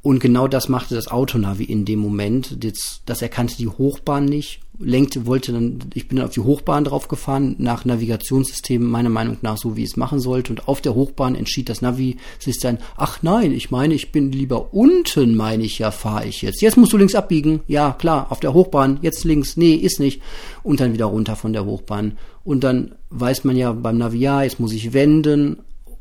Und 0.08 0.22
genau 0.22 0.48
das 0.48 0.70
machte 0.70 0.96
das 0.96 1.10
Autonavi 1.10 1.66
in 1.66 1.84
dem 1.84 2.00
Moment. 2.00 2.64
Das, 2.64 3.02
das 3.06 3.22
erkannte 3.22 3.58
die 3.58 3.68
Hochbahn 3.68 4.24
nicht, 4.24 4.62
lenkte, 4.80 5.26
wollte 5.26 5.52
dann, 5.52 5.80
ich 5.96 6.08
bin 6.08 6.16
dann 6.16 6.28
auf 6.28 6.34
die 6.34 6.40
Hochbahn 6.40 6.86
drauf 6.86 7.10
gefahren, 7.10 7.58
nach 7.58 7.84
Navigationssystem 7.84 8.82
meiner 8.82 9.10
Meinung 9.10 9.36
nach 9.42 9.58
so, 9.58 9.76
wie 9.76 9.84
es 9.84 9.98
machen 9.98 10.22
sollte. 10.22 10.54
Und 10.54 10.70
auf 10.70 10.80
der 10.80 10.96
Hochbahn 10.96 11.36
entschied 11.36 11.68
das 11.68 11.82
Navi-System, 11.82 12.78
ach 12.96 13.22
nein, 13.22 13.52
ich 13.52 13.70
meine, 13.70 13.96
ich 13.96 14.14
bin 14.14 14.32
lieber 14.32 14.74
unten, 14.74 15.36
meine 15.36 15.64
ich 15.64 15.80
ja, 15.80 15.92
fahre 15.92 16.26
ich 16.26 16.42
jetzt. 16.42 16.62
Jetzt 16.62 16.78
musst 16.78 16.94
du 16.94 16.98
links 16.98 17.14
abbiegen. 17.14 17.60
Ja, 17.68 17.92
klar, 17.92 18.28
auf 18.30 18.40
der 18.40 18.54
Hochbahn, 18.54 19.00
jetzt 19.02 19.26
links. 19.26 19.58
Nee, 19.58 19.74
ist 19.74 20.00
nicht. 20.00 20.22
Und 20.64 20.80
dann 20.80 20.94
wieder 20.94 21.08
runter 21.08 21.36
von 21.36 21.52
der 21.52 21.66
Hochbahn. 21.66 22.18
Und 22.46 22.64
dann 22.64 22.96
weiß 23.10 23.44
man 23.44 23.58
ja 23.58 23.74
beim 23.74 23.98
Navi, 23.98 24.20
ja, 24.20 24.42
jetzt 24.42 24.62
muss 24.62 24.72
ich 24.72 24.94
wenden 24.94 25.58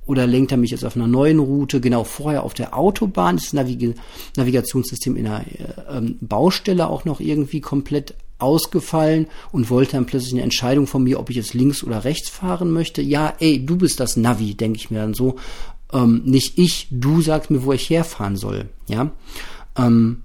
oder 0.06 0.26
lenkt 0.26 0.52
er 0.52 0.58
mich 0.58 0.70
jetzt 0.70 0.84
auf 0.84 0.96
einer 0.96 1.06
neuen 1.06 1.38
Route? 1.38 1.80
Genau 1.80 2.04
vorher 2.04 2.44
auf 2.44 2.54
der 2.54 2.76
Autobahn 2.76 3.36
ist 3.36 3.46
das 3.46 3.52
Navig 3.52 3.94
Navigationssystem 4.36 5.16
in 5.16 5.26
einer 5.26 5.46
äh, 5.46 5.96
ähm, 5.98 6.16
Baustelle 6.20 6.88
auch 6.88 7.04
noch 7.04 7.20
irgendwie 7.20 7.60
komplett 7.60 8.14
ausgefallen 8.38 9.26
und 9.52 9.70
wollte 9.70 9.92
dann 9.92 10.06
plötzlich 10.06 10.34
eine 10.34 10.42
Entscheidung 10.42 10.86
von 10.86 11.02
mir, 11.02 11.18
ob 11.18 11.30
ich 11.30 11.36
jetzt 11.36 11.54
links 11.54 11.82
oder 11.82 12.04
rechts 12.04 12.28
fahren 12.28 12.70
möchte. 12.70 13.02
Ja, 13.02 13.34
ey, 13.40 13.64
du 13.64 13.76
bist 13.76 14.00
das 14.00 14.16
Navi, 14.16 14.54
denke 14.54 14.78
ich 14.78 14.90
mir 14.90 14.98
dann 14.98 15.14
so. 15.14 15.36
Ähm, 15.92 16.22
nicht 16.24 16.58
ich, 16.58 16.88
du 16.90 17.20
sagst 17.22 17.50
mir, 17.50 17.64
wo 17.64 17.72
ich 17.72 17.88
herfahren 17.88 18.36
soll. 18.36 18.68
Ja, 18.88 19.10
ähm, 19.76 20.22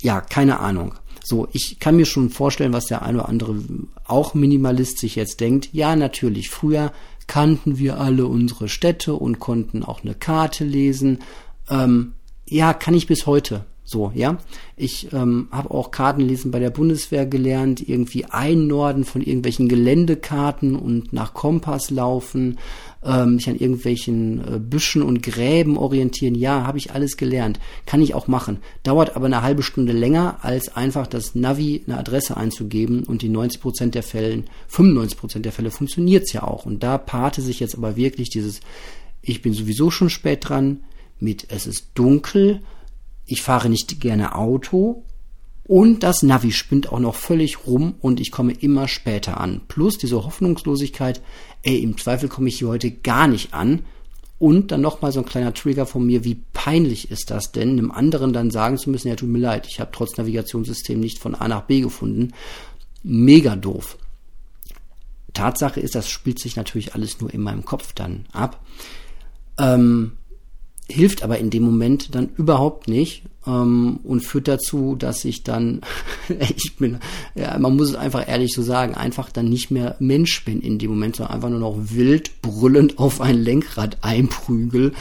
ja, 0.00 0.20
keine 0.20 0.60
Ahnung. 0.60 0.94
So, 1.24 1.48
ich 1.52 1.78
kann 1.78 1.96
mir 1.96 2.06
schon 2.06 2.30
vorstellen, 2.30 2.72
was 2.72 2.86
der 2.86 3.02
eine 3.02 3.18
oder 3.18 3.28
andere 3.28 3.54
auch 4.04 4.34
Minimalist 4.34 4.98
sich 4.98 5.14
jetzt 5.14 5.40
denkt. 5.40 5.68
Ja, 5.72 5.94
natürlich, 5.94 6.50
früher 6.50 6.92
kannten 7.26 7.78
wir 7.78 8.00
alle 8.00 8.26
unsere 8.26 8.68
Städte 8.68 9.14
und 9.14 9.38
konnten 9.38 9.82
auch 9.82 10.02
eine 10.02 10.14
Karte 10.14 10.64
lesen. 10.64 11.20
Ähm, 11.70 12.12
ja, 12.46 12.74
kann 12.74 12.94
ich 12.94 13.06
bis 13.06 13.26
heute. 13.26 13.64
So, 13.84 14.12
ja. 14.14 14.38
Ich 14.76 15.12
ähm, 15.12 15.48
habe 15.50 15.70
auch 15.70 15.90
Kartenlesen 15.90 16.50
bei 16.50 16.60
der 16.60 16.70
Bundeswehr 16.70 17.26
gelernt, 17.26 17.86
irgendwie 17.86 18.24
einnorden 18.26 19.04
von 19.04 19.22
irgendwelchen 19.22 19.68
Geländekarten 19.68 20.76
und 20.76 21.12
nach 21.12 21.34
Kompass 21.34 21.90
laufen, 21.90 22.58
ähm, 23.04 23.36
mich 23.36 23.48
an 23.48 23.56
irgendwelchen 23.56 24.40
äh, 24.40 24.58
Büschen 24.58 25.02
und 25.02 25.22
Gräben 25.22 25.76
orientieren. 25.76 26.34
Ja, 26.34 26.66
habe 26.66 26.78
ich 26.78 26.92
alles 26.92 27.16
gelernt. 27.16 27.58
Kann 27.86 28.02
ich 28.02 28.14
auch 28.14 28.28
machen. 28.28 28.58
Dauert 28.82 29.16
aber 29.16 29.26
eine 29.26 29.42
halbe 29.42 29.62
Stunde 29.62 29.92
länger, 29.92 30.38
als 30.42 30.76
einfach 30.76 31.06
das 31.06 31.34
Navi 31.34 31.82
eine 31.86 31.98
Adresse 31.98 32.36
einzugeben 32.36 33.04
und 33.04 33.22
die 33.22 33.28
90 33.28 33.60
Prozent 33.60 33.94
der 33.94 34.02
Fällen, 34.02 34.44
95 34.68 35.18
Prozent 35.18 35.44
der 35.44 35.52
Fälle 35.52 35.70
funktioniert's 35.70 36.32
ja 36.32 36.42
auch. 36.42 36.66
Und 36.66 36.82
da 36.82 36.98
paarte 36.98 37.42
sich 37.42 37.60
jetzt 37.60 37.76
aber 37.76 37.96
wirklich 37.96 38.30
dieses, 38.30 38.60
ich 39.20 39.42
bin 39.42 39.52
sowieso 39.52 39.90
schon 39.90 40.10
spät 40.10 40.48
dran, 40.48 40.80
mit 41.18 41.46
es 41.50 41.66
ist 41.66 41.90
dunkel, 41.94 42.60
ich 43.26 43.42
fahre 43.42 43.68
nicht 43.68 44.00
gerne 44.00 44.34
Auto 44.34 45.04
und 45.64 46.02
das 46.02 46.22
Navi 46.22 46.50
spinnt 46.52 46.90
auch 46.90 46.98
noch 46.98 47.14
völlig 47.14 47.66
rum 47.66 47.94
und 48.00 48.20
ich 48.20 48.32
komme 48.32 48.52
immer 48.52 48.88
später 48.88 49.40
an. 49.40 49.60
Plus 49.68 49.96
diese 49.96 50.24
Hoffnungslosigkeit, 50.24 51.22
ey, 51.62 51.82
im 51.82 51.96
Zweifel 51.96 52.28
komme 52.28 52.48
ich 52.48 52.58
hier 52.58 52.68
heute 52.68 52.90
gar 52.90 53.28
nicht 53.28 53.54
an. 53.54 53.84
Und 54.40 54.72
dann 54.72 54.80
nochmal 54.80 55.12
so 55.12 55.20
ein 55.20 55.26
kleiner 55.26 55.54
Trigger 55.54 55.86
von 55.86 56.04
mir, 56.04 56.24
wie 56.24 56.42
peinlich 56.52 57.12
ist 57.12 57.30
das 57.30 57.52
denn, 57.52 57.70
einem 57.70 57.92
anderen 57.92 58.32
dann 58.32 58.50
sagen 58.50 58.76
zu 58.76 58.90
müssen, 58.90 59.06
ja, 59.06 59.14
tut 59.14 59.28
mir 59.28 59.38
leid, 59.38 59.68
ich 59.68 59.78
habe 59.78 59.92
trotz 59.92 60.16
Navigationssystem 60.16 60.98
nicht 60.98 61.20
von 61.20 61.36
A 61.36 61.46
nach 61.46 61.62
B 61.62 61.80
gefunden. 61.80 62.32
Mega 63.04 63.54
doof. 63.54 63.98
Tatsache 65.32 65.78
ist, 65.78 65.94
das 65.94 66.10
spielt 66.10 66.40
sich 66.40 66.56
natürlich 66.56 66.96
alles 66.96 67.20
nur 67.20 67.32
in 67.32 67.40
meinem 67.40 67.64
Kopf 67.64 67.92
dann 67.92 68.26
ab. 68.32 68.64
Ähm, 69.58 70.12
hilft 70.92 71.22
aber 71.22 71.38
in 71.38 71.50
dem 71.50 71.62
Moment 71.62 72.14
dann 72.14 72.30
überhaupt 72.36 72.88
nicht 72.88 73.24
ähm, 73.46 74.00
und 74.04 74.20
führt 74.20 74.48
dazu, 74.48 74.94
dass 74.96 75.24
ich 75.24 75.42
dann, 75.42 75.80
ich 76.56 76.76
bin, 76.76 76.98
ja, 77.34 77.58
man 77.58 77.76
muss 77.76 77.90
es 77.90 77.96
einfach 77.96 78.28
ehrlich 78.28 78.52
so 78.52 78.62
sagen, 78.62 78.94
einfach 78.94 79.30
dann 79.30 79.48
nicht 79.48 79.70
mehr 79.70 79.96
Mensch 79.98 80.44
bin 80.44 80.60
in 80.60 80.78
dem 80.78 80.90
Moment, 80.90 81.16
sondern 81.16 81.34
einfach 81.34 81.50
nur 81.50 81.58
noch 81.58 81.76
wild 81.78 82.42
brüllend 82.42 82.98
auf 82.98 83.20
ein 83.20 83.38
Lenkrad 83.38 83.98
einprügel 84.02 84.92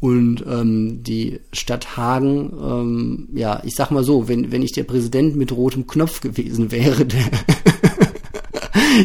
und 0.00 0.44
ähm, 0.46 1.02
die 1.02 1.40
Stadt 1.52 1.96
Hagen, 1.96 2.52
ähm, 2.60 3.28
ja, 3.34 3.62
ich 3.64 3.74
sag 3.74 3.90
mal 3.90 4.04
so, 4.04 4.28
wenn, 4.28 4.52
wenn 4.52 4.62
ich 4.62 4.72
der 4.72 4.84
Präsident 4.84 5.36
mit 5.36 5.52
rotem 5.52 5.86
Knopf 5.86 6.20
gewesen 6.20 6.70
wäre, 6.70 7.06
der 7.06 7.22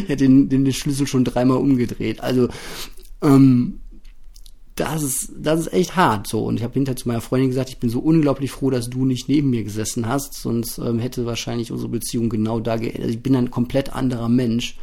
hätte 0.06 0.24
den, 0.24 0.48
den 0.48 0.72
Schlüssel 0.72 1.06
schon 1.06 1.24
dreimal 1.24 1.56
umgedreht. 1.56 2.20
Also 2.20 2.48
ähm, 3.22 3.79
das 4.80 5.02
ist, 5.02 5.32
das 5.36 5.60
ist 5.60 5.72
echt 5.72 5.96
hart 5.96 6.26
so. 6.26 6.44
Und 6.44 6.56
ich 6.56 6.62
habe 6.62 6.74
hinterher 6.74 6.96
zu 6.96 7.06
meiner 7.06 7.20
Freundin 7.20 7.50
gesagt, 7.50 7.68
ich 7.68 7.78
bin 7.78 7.90
so 7.90 8.00
unglaublich 8.00 8.50
froh, 8.50 8.70
dass 8.70 8.88
du 8.88 9.04
nicht 9.04 9.28
neben 9.28 9.50
mir 9.50 9.62
gesessen 9.62 10.08
hast, 10.08 10.34
sonst 10.34 10.78
ähm, 10.78 10.98
hätte 10.98 11.26
wahrscheinlich 11.26 11.70
unsere 11.70 11.90
Beziehung 11.90 12.28
genau 12.28 12.60
da 12.60 12.76
geendet. 12.76 13.02
Also 13.02 13.14
ich 13.14 13.22
bin 13.22 13.36
ein 13.36 13.50
komplett 13.50 13.94
anderer 13.94 14.28
Mensch. 14.28 14.76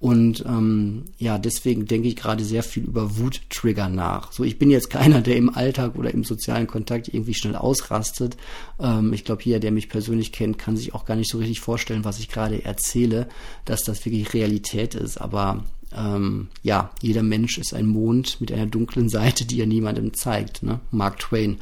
Und 0.00 0.44
ähm, 0.46 1.06
ja, 1.18 1.38
deswegen 1.38 1.86
denke 1.86 2.06
ich 2.06 2.14
gerade 2.14 2.44
sehr 2.44 2.62
viel 2.62 2.84
über 2.84 3.18
Wuttrigger 3.18 3.88
nach. 3.88 4.30
So, 4.30 4.44
ich 4.44 4.58
bin 4.58 4.70
jetzt 4.70 4.90
keiner, 4.90 5.22
der 5.22 5.36
im 5.36 5.52
Alltag 5.52 5.96
oder 5.96 6.12
im 6.12 6.22
sozialen 6.22 6.66
Kontakt 6.66 7.08
irgendwie 7.08 7.34
schnell 7.34 7.56
ausrastet. 7.56 8.36
Ähm, 8.78 9.12
ich 9.12 9.24
glaube, 9.24 9.42
jeder, 9.42 9.58
der 9.58 9.72
mich 9.72 9.88
persönlich 9.88 10.30
kennt, 10.30 10.58
kann 10.58 10.76
sich 10.76 10.94
auch 10.94 11.04
gar 11.04 11.16
nicht 11.16 11.30
so 11.30 11.38
richtig 11.38 11.60
vorstellen, 11.60 12.04
was 12.04 12.20
ich 12.20 12.28
gerade 12.28 12.64
erzähle, 12.64 13.28
dass 13.64 13.82
das 13.82 14.04
wirklich 14.04 14.34
Realität 14.34 14.94
ist. 14.94 15.20
Aber 15.20 15.64
ähm, 15.96 16.48
ja, 16.62 16.90
jeder 17.00 17.22
Mensch 17.22 17.58
ist 17.58 17.74
ein 17.74 17.86
Mond 17.86 18.40
mit 18.40 18.52
einer 18.52 18.66
dunklen 18.66 19.08
Seite, 19.08 19.44
die 19.44 19.60
er 19.60 19.66
niemandem 19.66 20.14
zeigt. 20.14 20.62
Ne? 20.62 20.80
Mark 20.90 21.18
Twain. 21.18 21.58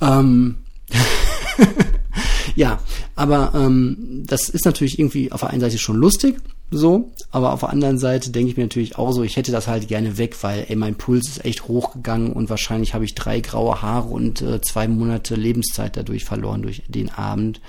Ähm, 0.00 0.56
ja, 2.56 2.80
aber 3.14 3.52
ähm, 3.54 4.24
das 4.26 4.48
ist 4.48 4.64
natürlich 4.64 4.98
irgendwie 4.98 5.32
auf 5.32 5.40
der 5.40 5.50
einen 5.50 5.60
Seite 5.60 5.78
schon 5.78 5.96
lustig, 5.96 6.36
so, 6.72 7.10
aber 7.32 7.52
auf 7.52 7.60
der 7.60 7.70
anderen 7.70 7.98
Seite 7.98 8.30
denke 8.30 8.50
ich 8.50 8.56
mir 8.56 8.62
natürlich 8.62 8.96
auch 8.96 9.10
so, 9.10 9.24
ich 9.24 9.36
hätte 9.36 9.50
das 9.50 9.66
halt 9.66 9.88
gerne 9.88 10.18
weg, 10.18 10.36
weil 10.42 10.66
ey, 10.68 10.76
mein 10.76 10.94
Puls 10.94 11.28
ist 11.28 11.44
echt 11.44 11.66
hochgegangen 11.66 12.32
und 12.32 12.48
wahrscheinlich 12.48 12.94
habe 12.94 13.04
ich 13.04 13.16
drei 13.16 13.40
graue 13.40 13.82
Haare 13.82 14.08
und 14.08 14.40
äh, 14.40 14.60
zwei 14.60 14.86
Monate 14.86 15.34
Lebenszeit 15.34 15.96
dadurch 15.96 16.24
verloren 16.24 16.62
durch 16.62 16.82
den 16.86 17.10
Abend 17.10 17.60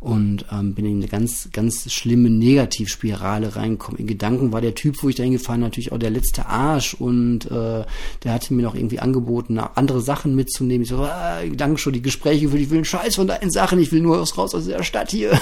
und 0.00 0.46
ähm, 0.50 0.74
bin 0.74 0.86
in 0.86 0.96
eine 0.96 1.08
ganz, 1.08 1.50
ganz 1.52 1.92
schlimme 1.92 2.30
Negativspirale 2.30 3.54
reingekommen. 3.54 4.00
In 4.00 4.06
Gedanken 4.06 4.50
war 4.50 4.62
der 4.62 4.74
Typ, 4.74 5.02
wo 5.02 5.10
ich 5.10 5.16
da 5.16 5.22
hingefahren 5.24 5.60
natürlich 5.60 5.92
auch 5.92 5.98
der 5.98 6.08
letzte 6.08 6.46
Arsch 6.46 6.94
und 6.94 7.50
äh, 7.50 7.84
der 8.24 8.32
hatte 8.32 8.54
mir 8.54 8.62
noch 8.62 8.74
irgendwie 8.74 8.98
angeboten, 8.98 9.58
andere 9.58 10.00
Sachen 10.00 10.34
mitzunehmen. 10.34 10.84
Ich 10.84 10.88
so, 10.88 11.02
ah, 11.02 11.40
danke 11.54 11.78
schon, 11.78 11.92
die 11.92 12.00
Gespräche 12.00 12.48
für 12.48 12.56
ich 12.56 12.70
will 12.70 12.78
einen 12.78 12.86
Scheiß 12.86 13.16
von 13.16 13.26
deinen 13.26 13.50
Sachen, 13.50 13.78
ich 13.78 13.92
will 13.92 14.00
nur 14.00 14.16
raus 14.16 14.54
aus 14.54 14.64
der 14.64 14.82
Stadt 14.84 15.10
hier. 15.10 15.38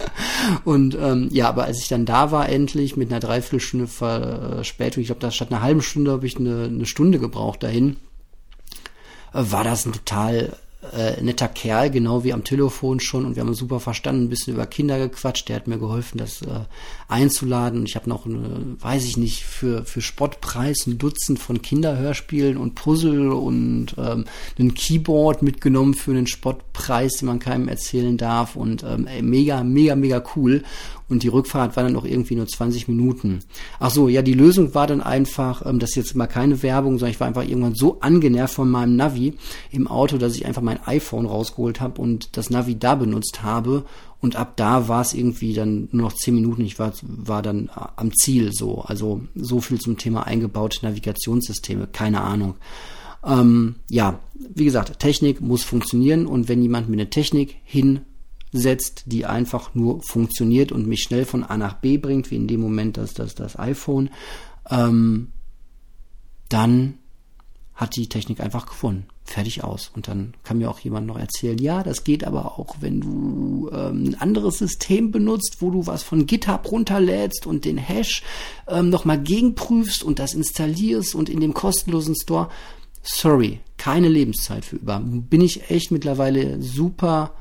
und 0.64 0.96
ähm, 1.00 1.28
ja, 1.32 1.48
aber 1.48 1.64
als 1.64 1.80
ich 1.80 1.88
dann 1.88 2.06
da 2.06 2.30
war, 2.30 2.48
endlich 2.48 2.96
mit 2.96 3.10
einer 3.10 3.20
Dreiviertelstunde 3.20 3.88
Verspätung, 3.88 5.00
ich 5.00 5.08
glaube, 5.08 5.20
da 5.20 5.32
statt 5.32 5.50
einer 5.50 5.62
halben 5.62 5.82
Stunde 5.82 6.12
habe 6.12 6.26
ich 6.26 6.36
eine, 6.36 6.66
eine 6.66 6.86
Stunde 6.86 7.18
gebraucht 7.18 7.64
dahin, 7.64 7.96
äh, 9.34 9.42
war 9.50 9.64
das 9.64 9.86
ein 9.86 9.92
total 9.92 10.56
äh, 10.92 11.20
netter 11.20 11.48
Kerl, 11.48 11.90
genau 11.90 12.22
wie 12.22 12.32
am 12.32 12.44
Telefon 12.44 13.00
schon. 13.00 13.26
Und 13.26 13.34
wir 13.34 13.40
haben 13.40 13.48
uns 13.48 13.58
super 13.58 13.80
verstanden, 13.80 14.24
ein 14.24 14.28
bisschen 14.28 14.54
über 14.54 14.66
Kinder 14.66 14.98
gequatscht, 14.98 15.48
der 15.48 15.56
hat 15.56 15.66
mir 15.66 15.78
geholfen, 15.78 16.18
das 16.18 16.42
äh, 16.42 16.60
einzuladen. 17.08 17.80
Und 17.80 17.88
ich 17.88 17.96
habe 17.96 18.08
noch, 18.08 18.26
eine, 18.26 18.76
weiß 18.80 19.04
ich 19.04 19.16
nicht, 19.16 19.44
für, 19.44 19.84
für 19.84 20.00
Spottpreis 20.00 20.86
ein 20.86 20.98
Dutzend 20.98 21.40
von 21.40 21.62
Kinderhörspielen 21.62 22.56
und 22.56 22.76
Puzzle 22.76 23.32
und 23.32 23.96
ähm, 23.98 24.24
ein 24.58 24.74
Keyboard 24.74 25.42
mitgenommen 25.42 25.94
für 25.94 26.12
einen 26.12 26.28
Spottpreis, 26.28 27.16
den 27.16 27.26
man 27.26 27.40
keinem 27.40 27.68
erzählen 27.68 28.16
darf. 28.16 28.54
Und 28.54 28.84
ähm, 28.84 29.08
mega, 29.22 29.64
mega, 29.64 29.96
mega 29.96 30.22
cool 30.36 30.62
und 31.08 31.22
die 31.22 31.28
Rückfahrt 31.28 31.76
war 31.76 31.84
dann 31.84 31.92
noch 31.92 32.04
irgendwie 32.04 32.34
nur 32.34 32.46
20 32.46 32.88
Minuten. 32.88 33.40
Ach 33.80 33.90
so, 33.90 34.08
ja, 34.08 34.22
die 34.22 34.34
Lösung 34.34 34.74
war 34.74 34.86
dann 34.86 35.00
einfach, 35.00 35.64
ähm, 35.64 35.78
das 35.78 35.90
ist 35.90 35.96
jetzt 35.96 36.14
mal 36.16 36.26
keine 36.26 36.62
Werbung, 36.62 36.98
sondern 36.98 37.12
ich 37.12 37.20
war 37.20 37.26
einfach 37.26 37.46
irgendwann 37.46 37.74
so 37.74 38.00
angenervt 38.00 38.54
von 38.54 38.70
meinem 38.70 38.96
Navi 38.96 39.34
im 39.70 39.88
Auto, 39.88 40.18
dass 40.18 40.36
ich 40.36 40.46
einfach 40.46 40.62
mein 40.62 40.82
iPhone 40.86 41.26
rausgeholt 41.26 41.80
habe 41.80 42.00
und 42.00 42.36
das 42.36 42.50
Navi 42.50 42.78
da 42.78 42.94
benutzt 42.94 43.42
habe 43.42 43.84
und 44.20 44.36
ab 44.36 44.56
da 44.56 44.88
war 44.88 45.00
es 45.00 45.14
irgendwie 45.14 45.54
dann 45.54 45.88
nur 45.92 46.02
noch 46.02 46.12
10 46.12 46.34
Minuten, 46.34 46.64
ich 46.64 46.78
war, 46.78 46.92
war 47.02 47.40
dann 47.40 47.70
am 47.96 48.12
Ziel 48.14 48.52
so. 48.52 48.80
Also 48.82 49.22
so 49.34 49.60
viel 49.60 49.80
zum 49.80 49.96
Thema 49.96 50.26
eingebaute 50.26 50.84
Navigationssysteme, 50.84 51.86
keine 51.86 52.22
Ahnung. 52.22 52.56
Ähm, 53.24 53.76
ja, 53.88 54.18
wie 54.34 54.64
gesagt, 54.64 54.98
Technik 54.98 55.40
muss 55.40 55.62
funktionieren 55.62 56.26
und 56.26 56.48
wenn 56.48 56.62
jemand 56.62 56.88
mir 56.88 56.96
eine 56.96 57.10
Technik 57.10 57.56
hin 57.64 58.00
setzt, 58.52 59.04
die 59.06 59.26
einfach 59.26 59.74
nur 59.74 60.02
funktioniert 60.02 60.72
und 60.72 60.86
mich 60.86 61.02
schnell 61.02 61.24
von 61.24 61.44
A 61.44 61.56
nach 61.56 61.74
B 61.74 61.98
bringt, 61.98 62.30
wie 62.30 62.36
in 62.36 62.48
dem 62.48 62.60
Moment 62.60 62.96
das, 62.96 63.14
das, 63.14 63.34
das 63.34 63.58
iPhone, 63.58 64.10
ähm, 64.70 65.32
dann 66.48 66.98
hat 67.78 67.94
die 67.94 68.08
Technik 68.08 68.40
einfach 68.40 68.66
gewonnen. 68.66 69.06
Fertig 69.24 69.62
aus. 69.62 69.92
Und 69.94 70.08
dann 70.08 70.34
kann 70.42 70.58
mir 70.58 70.68
auch 70.68 70.80
jemand 70.80 71.06
noch 71.06 71.18
erzählen, 71.18 71.58
ja, 71.58 71.82
das 71.84 72.02
geht 72.02 72.24
aber 72.24 72.58
auch, 72.58 72.76
wenn 72.80 73.00
du 73.00 73.70
ähm, 73.72 74.08
ein 74.08 74.20
anderes 74.20 74.58
System 74.58 75.12
benutzt, 75.12 75.58
wo 75.60 75.70
du 75.70 75.86
was 75.86 76.02
von 76.02 76.26
GitHub 76.26 76.70
runterlädst 76.72 77.46
und 77.46 77.64
den 77.64 77.78
Hash 77.78 78.22
ähm, 78.66 78.90
nochmal 78.90 79.20
gegenprüfst 79.22 80.02
und 80.02 80.18
das 80.18 80.34
installierst 80.34 81.14
und 81.14 81.28
in 81.28 81.40
dem 81.40 81.54
kostenlosen 81.54 82.16
Store. 82.16 82.48
Sorry, 83.02 83.60
keine 83.76 84.08
Lebenszeit 84.08 84.64
für 84.64 84.76
über. 84.76 85.00
Bin 85.00 85.40
ich 85.40 85.70
echt 85.70 85.92
mittlerweile 85.92 86.60
super 86.60 87.32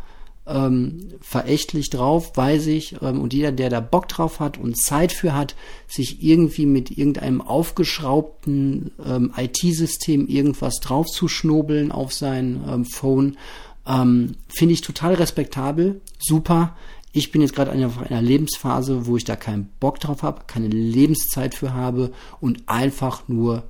ähm, 0.48 1.10
verächtlich 1.22 1.89
drauf, 1.89 2.32
weiß 2.36 2.68
ich. 2.68 3.01
Ähm, 3.01 3.22
und 3.22 3.34
jeder, 3.34 3.51
der 3.51 3.70
da 3.70 3.80
Bock 3.80 4.08
drauf 4.08 4.39
hat 4.39 4.58
und 4.58 4.77
Zeit 4.77 5.12
für 5.12 5.34
hat, 5.34 5.56
sich 5.88 6.24
irgendwie 6.24 6.66
mit 6.66 6.98
irgendeinem 6.98 7.42
aufgeschraubten 7.42 8.92
ähm, 9.06 9.34
IT-System 9.36 10.27
irgendwas 10.27 10.75
draufzuschnobeln 10.75 11.92
auf 11.92 12.13
sein 12.13 12.63
ähm, 12.68 12.86
Phone, 12.86 13.38
ähm, 13.86 14.36
finde 14.48 14.74
ich 14.74 14.82
total 14.82 15.16
respektabel, 15.16 16.01
super. 16.20 16.75
Ich 17.13 17.32
bin 17.32 17.42
jetzt 17.42 17.56
gerade 17.56 17.72
in 17.72 17.84
einer 17.84 18.22
Lebensphase, 18.22 19.08
wo 19.08 19.18
ich 19.18 19.24
da 19.24 19.36
keinen 19.36 19.70
Bock 19.80 20.00
drauf 20.00 20.24
habe, 20.24 20.44
keine 20.46 20.68
Lebenszeit 20.68 21.56
für 21.56 21.74
habe 21.74 22.12
und 22.39 22.63
einfach 22.68 23.27
nur 23.27 23.63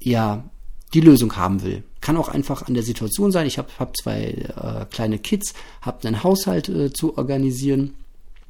ja 0.00 0.44
die 0.94 1.00
Lösung 1.00 1.36
haben 1.36 1.62
will. 1.62 1.82
Kann 2.00 2.16
auch 2.16 2.28
einfach 2.28 2.66
an 2.66 2.74
der 2.74 2.82
Situation 2.82 3.30
sein. 3.30 3.46
Ich 3.46 3.58
habe 3.58 3.68
hab 3.78 3.96
zwei 3.96 4.20
äh, 4.20 4.86
kleine 4.90 5.18
Kids, 5.18 5.54
habe 5.82 6.06
einen 6.06 6.22
Haushalt 6.22 6.68
äh, 6.68 6.92
zu 6.92 7.16
organisieren 7.16 7.94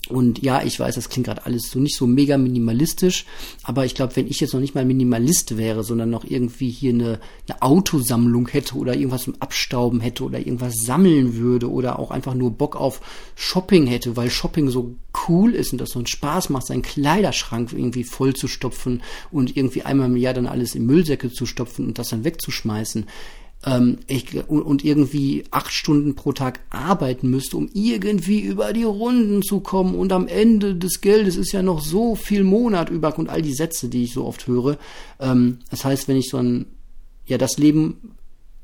und 0.08 0.42
ja, 0.42 0.62
ich 0.62 0.80
weiß, 0.80 0.94
das 0.94 1.08
klingt 1.08 1.26
gerade 1.26 1.44
alles 1.46 1.70
so 1.70 1.78
nicht 1.78 1.96
so 1.96 2.06
mega 2.06 2.38
minimalistisch, 2.38 3.26
aber 3.62 3.84
ich 3.84 3.94
glaube, 3.94 4.16
wenn 4.16 4.26
ich 4.26 4.40
jetzt 4.40 4.54
noch 4.54 4.60
nicht 4.60 4.74
mal 4.74 4.84
Minimalist 4.84 5.56
wäre, 5.56 5.84
sondern 5.84 6.10
noch 6.10 6.24
irgendwie 6.24 6.70
hier 6.70 6.92
eine, 6.92 7.20
eine 7.48 7.62
Autosammlung 7.62 8.48
hätte 8.48 8.76
oder 8.76 8.94
irgendwas 8.94 9.24
zum 9.24 9.40
Abstauben 9.40 10.00
hätte 10.00 10.24
oder 10.24 10.38
irgendwas 10.38 10.74
sammeln 10.82 11.36
würde 11.36 11.70
oder 11.70 11.98
auch 11.98 12.10
einfach 12.10 12.34
nur 12.34 12.50
Bock 12.50 12.76
auf 12.76 13.00
Shopping 13.36 13.86
hätte, 13.86 14.16
weil 14.16 14.30
Shopping 14.30 14.70
so 14.70 14.96
cool 15.28 15.54
ist 15.54 15.72
und 15.72 15.80
das 15.80 15.90
so 15.90 15.98
einen 15.98 16.06
Spaß 16.06 16.48
macht, 16.48 16.66
seinen 16.66 16.82
Kleiderschrank 16.82 17.72
irgendwie 17.72 18.04
voll 18.04 18.34
zu 18.34 18.48
stopfen 18.48 19.02
und 19.30 19.56
irgendwie 19.56 19.82
einmal 19.82 20.08
im 20.08 20.16
Jahr 20.16 20.34
dann 20.34 20.46
alles 20.46 20.74
in 20.74 20.86
Müllsäcke 20.86 21.30
zu 21.30 21.46
stopfen 21.46 21.86
und 21.86 21.98
das 21.98 22.08
dann 22.08 22.24
wegzuschmeißen 22.24 23.06
ähm, 23.64 23.98
ich, 24.06 24.48
und 24.48 24.84
irgendwie 24.84 25.44
acht 25.50 25.72
Stunden 25.72 26.14
pro 26.14 26.32
Tag 26.32 26.60
arbeiten 26.70 27.28
müsste, 27.28 27.56
um 27.56 27.68
irgendwie 27.72 28.40
über 28.40 28.72
die 28.72 28.84
Runden 28.84 29.42
zu 29.42 29.60
kommen 29.60 29.94
und 29.94 30.12
am 30.12 30.26
Ende 30.26 30.76
des 30.76 31.00
Geldes 31.00 31.36
ist 31.36 31.52
ja 31.52 31.62
noch 31.62 31.80
so 31.80 32.14
viel 32.14 32.42
Monat 32.42 32.90
über 32.90 33.16
und 33.18 33.28
all 33.28 33.42
die 33.42 33.52
Sätze, 33.52 33.88
die 33.88 34.04
ich 34.04 34.14
so 34.14 34.24
oft 34.24 34.46
höre. 34.46 34.78
Ähm, 35.18 35.58
das 35.70 35.84
heißt, 35.84 36.08
wenn 36.08 36.16
ich 36.16 36.30
so 36.30 36.38
ein, 36.38 36.66
ja, 37.26 37.36
das 37.38 37.58
Leben 37.58 38.12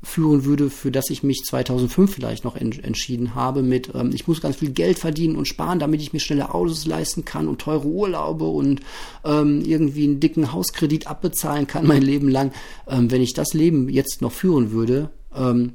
führen 0.03 0.45
würde, 0.45 0.69
für 0.69 0.91
das 0.91 1.09
ich 1.09 1.23
mich 1.23 1.41
2005 1.45 2.13
vielleicht 2.13 2.43
noch 2.43 2.55
en 2.55 2.71
entschieden 2.71 3.33
habe 3.35 3.63
mit, 3.63 3.91
ähm, 3.95 4.11
ich 4.13 4.27
muss 4.27 4.41
ganz 4.41 4.57
viel 4.57 4.71
Geld 4.71 4.99
verdienen 4.99 5.35
und 5.35 5.47
sparen, 5.47 5.79
damit 5.79 6.01
ich 6.01 6.13
mir 6.13 6.19
schnelle 6.19 6.53
Autos 6.53 6.85
leisten 6.85 7.25
kann 7.25 7.47
und 7.47 7.59
teure 7.59 7.87
Urlaube 7.87 8.45
und 8.45 8.81
ähm, 9.25 9.61
irgendwie 9.65 10.05
einen 10.05 10.19
dicken 10.19 10.53
Hauskredit 10.53 11.07
abbezahlen 11.07 11.67
kann 11.67 11.87
mein 11.87 12.01
Leben 12.01 12.29
lang. 12.29 12.51
Ähm, 12.87 13.09
wenn 13.09 13.21
ich 13.21 13.33
das 13.33 13.53
Leben 13.53 13.89
jetzt 13.89 14.21
noch 14.21 14.31
führen 14.31 14.71
würde, 14.71 15.09
ähm, 15.35 15.73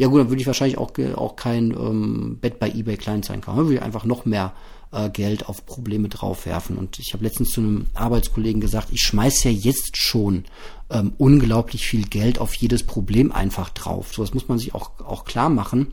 ja 0.00 0.06
gut, 0.06 0.18
dann 0.18 0.30
würde 0.30 0.40
ich 0.40 0.46
wahrscheinlich 0.46 0.78
auch, 0.78 0.92
auch 1.16 1.36
kein 1.36 1.72
ähm, 1.72 2.38
Bett 2.40 2.58
bei 2.58 2.70
eBay 2.70 2.96
Kleinzeigen 2.96 3.42
kaufen. 3.42 3.58
Dann 3.58 3.66
würde 3.66 3.76
ich 3.76 3.82
einfach 3.82 4.06
noch 4.06 4.24
mehr 4.24 4.54
äh, 4.92 5.10
Geld 5.10 5.46
auf 5.46 5.66
Probleme 5.66 6.08
draufwerfen. 6.08 6.78
Und 6.78 6.98
ich 6.98 7.12
habe 7.12 7.22
letztens 7.22 7.50
zu 7.50 7.60
einem 7.60 7.86
Arbeitskollegen 7.92 8.62
gesagt, 8.62 8.88
ich 8.92 9.02
schmeiß 9.02 9.44
ja 9.44 9.50
jetzt 9.50 9.98
schon 9.98 10.46
ähm, 10.88 11.12
unglaublich 11.18 11.86
viel 11.86 12.06
Geld 12.06 12.38
auf 12.38 12.54
jedes 12.54 12.82
Problem 12.82 13.30
einfach 13.30 13.68
drauf. 13.68 14.14
So, 14.14 14.22
das 14.22 14.32
muss 14.32 14.48
man 14.48 14.58
sich 14.58 14.74
auch, 14.74 14.98
auch 15.00 15.26
klar 15.26 15.50
machen. 15.50 15.88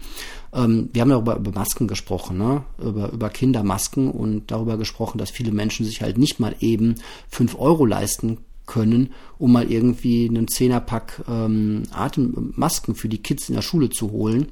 Ähm, 0.54 0.88
wir 0.94 1.02
haben 1.02 1.10
darüber 1.10 1.36
über 1.36 1.52
Masken 1.52 1.90
gesprochen, 1.90 2.38
ne? 2.38 2.64
über, 2.82 3.12
über 3.12 3.30
Kindermasken 3.30 4.10
und 4.10 4.52
darüber 4.52 4.78
gesprochen, 4.78 5.18
dass 5.18 5.32
viele 5.32 5.52
Menschen 5.52 5.86
sich 5.86 6.02
halt 6.02 6.18
nicht 6.18 6.40
mal 6.40 6.56
eben 6.62 6.96
fünf 7.28 7.60
Euro 7.60 7.86
leisten 7.86 8.38
können, 8.68 9.10
um 9.40 9.52
mal 9.52 9.72
irgendwie 9.72 10.30
einen 10.30 10.48
Zehnerpack 10.48 11.24
ähm, 11.28 11.84
Atemmasken 11.92 12.94
für 12.94 13.10
die 13.10 13.18
Kids 13.18 13.50
in 13.50 13.56
der 13.56 13.64
Schule 13.64 13.90
zu 13.90 14.12
holen. 14.12 14.50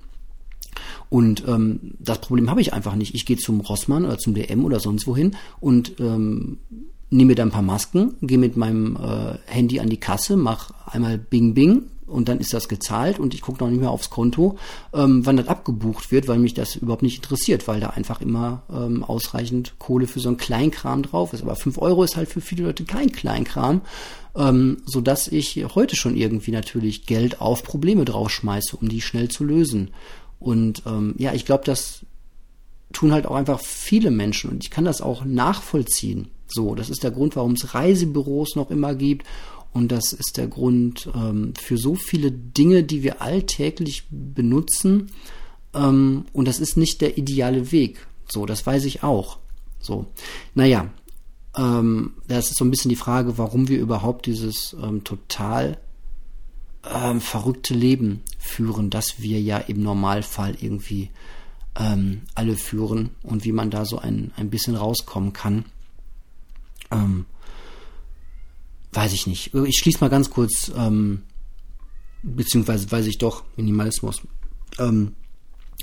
Und 1.10 1.43
ähm, 1.48 1.79
das 2.00 2.19
Problem 2.22 2.50
habe 2.50 2.62
ich 2.62 2.74
einfach 2.74 2.95
nicht. 2.95 3.13
Ich 3.13 3.25
gehe 3.25 3.38
zum 3.38 3.62
Rossmann 3.62 4.05
oder 4.05 4.17
zum 4.17 4.34
DM 4.34 4.65
oder 4.65 4.79
sonst 4.79 5.05
wohin 5.07 5.36
und 5.60 6.00
ähm, 6.00 6.57
nehme 7.10 7.29
mir 7.29 7.36
da 7.36 7.43
ein 7.43 7.51
paar 7.51 7.62
Masken, 7.62 8.15
gehe 8.22 8.38
mit 8.38 8.57
meinem 8.57 8.95
äh, 8.95 9.38
Handy 9.45 9.79
an 9.79 9.89
die 9.89 10.00
Kasse, 10.00 10.36
mach 10.36 10.72
einmal 10.88 11.17
Bing 11.17 11.53
Bing 11.53 11.84
und 12.07 12.29
dann 12.29 12.39
ist 12.39 12.53
das 12.53 12.67
gezahlt 12.67 13.19
und 13.19 13.33
ich 13.33 13.41
gucke 13.41 13.63
noch 13.63 13.69
nicht 13.69 13.79
mehr 13.79 13.91
aufs 13.91 14.09
Konto, 14.09 14.57
ähm, 14.93 15.25
wann 15.25 15.38
das 15.38 15.47
abgebucht 15.47 16.12
wird, 16.12 16.27
weil 16.27 16.38
mich 16.38 16.53
das 16.53 16.75
überhaupt 16.75 17.03
nicht 17.03 17.17
interessiert, 17.17 17.67
weil 17.67 17.79
da 17.79 17.89
einfach 17.89 18.21
immer 18.21 18.63
ähm, 18.71 19.03
ausreichend 19.03 19.74
Kohle 19.79 20.07
für 20.07 20.19
so 20.19 20.29
einen 20.29 20.38
Kleinkram 20.38 21.03
drauf 21.03 21.33
ist. 21.33 21.41
Aber 21.41 21.55
fünf 21.55 21.77
Euro 21.77 22.03
ist 22.03 22.15
halt 22.15 22.29
für 22.29 22.41
viele 22.41 22.63
Leute 22.63 22.85
kein 22.85 23.12
Kleinkram, 23.12 23.81
ähm, 24.35 24.77
so 24.85 25.01
dass 25.01 25.27
ich 25.27 25.65
heute 25.75 25.95
schon 25.95 26.15
irgendwie 26.15 26.51
natürlich 26.51 27.05
Geld 27.05 27.41
auf 27.41 27.63
Probleme 27.63 28.05
draufschmeiße, 28.05 28.77
um 28.77 28.89
die 28.89 29.01
schnell 29.01 29.29
zu 29.29 29.44
lösen. 29.44 29.91
Und 30.39 30.83
ähm, 30.85 31.15
ja, 31.18 31.33
ich 31.33 31.46
glaube, 31.46 31.63
das 31.65 32.01
tun 32.94 33.11
halt 33.11 33.25
auch 33.25 33.35
einfach 33.35 33.59
viele 33.59 34.11
Menschen 34.11 34.50
und 34.51 34.63
ich 34.63 34.70
kann 34.70 34.85
das 34.85 35.01
auch 35.01 35.25
nachvollziehen. 35.25 36.29
So, 36.48 36.75
das 36.75 36.89
ist 36.89 37.03
der 37.03 37.11
Grund, 37.11 37.35
warum 37.35 37.53
es 37.53 37.74
Reisebüros 37.74 38.55
noch 38.55 38.70
immer 38.70 38.94
gibt 38.94 39.25
und 39.75 39.92
das 39.92 40.14
ist 40.14 40.38
der 40.38 40.48
Grund 40.48 41.09
ähm, 41.14 41.53
für 41.59 41.77
so 41.77 41.96
viele 41.96 42.31
Dinge, 42.31 42.83
die 42.83 43.03
wir 43.03 43.22
alltäglich 43.22 44.05
benutzen. 44.09 45.11
Ähm, 45.74 46.24
und 46.31 46.48
das 46.48 46.61
ist 46.61 46.77
nicht 46.77 47.01
der 47.01 47.18
ideale 47.18 47.74
Weg. 47.74 48.07
So, 48.29 48.46
das 48.46 48.66
weiß 48.66 48.85
ich 48.85 49.03
auch. 49.03 49.38
So, 49.81 50.05
naja, 50.53 50.90
ähm, 51.57 52.14
das 52.29 52.51
ist 52.51 52.57
so 52.57 52.64
ein 52.64 52.72
bisschen 52.72 52.88
die 52.88 52.96
Frage, 52.96 53.38
warum 53.38 53.68
wir 53.68 53.77
überhaupt 53.77 54.27
dieses 54.27 54.77
ähm, 54.81 55.03
total 55.03 55.77
ähm, 56.90 57.20
verrückte 57.20 57.74
Leben 57.74 58.22
führen, 58.40 58.90
das 58.90 59.20
wir 59.20 59.42
ja 59.42 59.57
im 59.57 59.83
Normalfall 59.83 60.55
irgendwie 60.61 61.09
ähm, 61.77 62.22
alle 62.33 62.55
führen 62.55 63.09
und 63.24 63.44
wie 63.44 63.51
man 63.51 63.72
da 63.72 63.83
so 63.83 63.98
ein, 64.00 64.31
ein 64.38 64.50
bisschen 64.50 64.77
rauskommen 64.77 65.33
kann. 65.33 65.66
Ähm, 66.92 67.25
weiß 68.96 69.14
ich 69.14 69.27
nicht. 69.27 69.53
Ich 69.53 69.77
schließe 69.77 70.00
mal 70.00 70.10
ganz 70.10 70.29
kurz, 70.29 70.72
ähm, 70.75 71.24
beziehungsweise 72.24 72.92
weiß 72.92 73.05
ich 73.08 73.18
doch, 73.18 73.44
Minimalismus. 73.55 74.22
Ähm, 74.79 75.14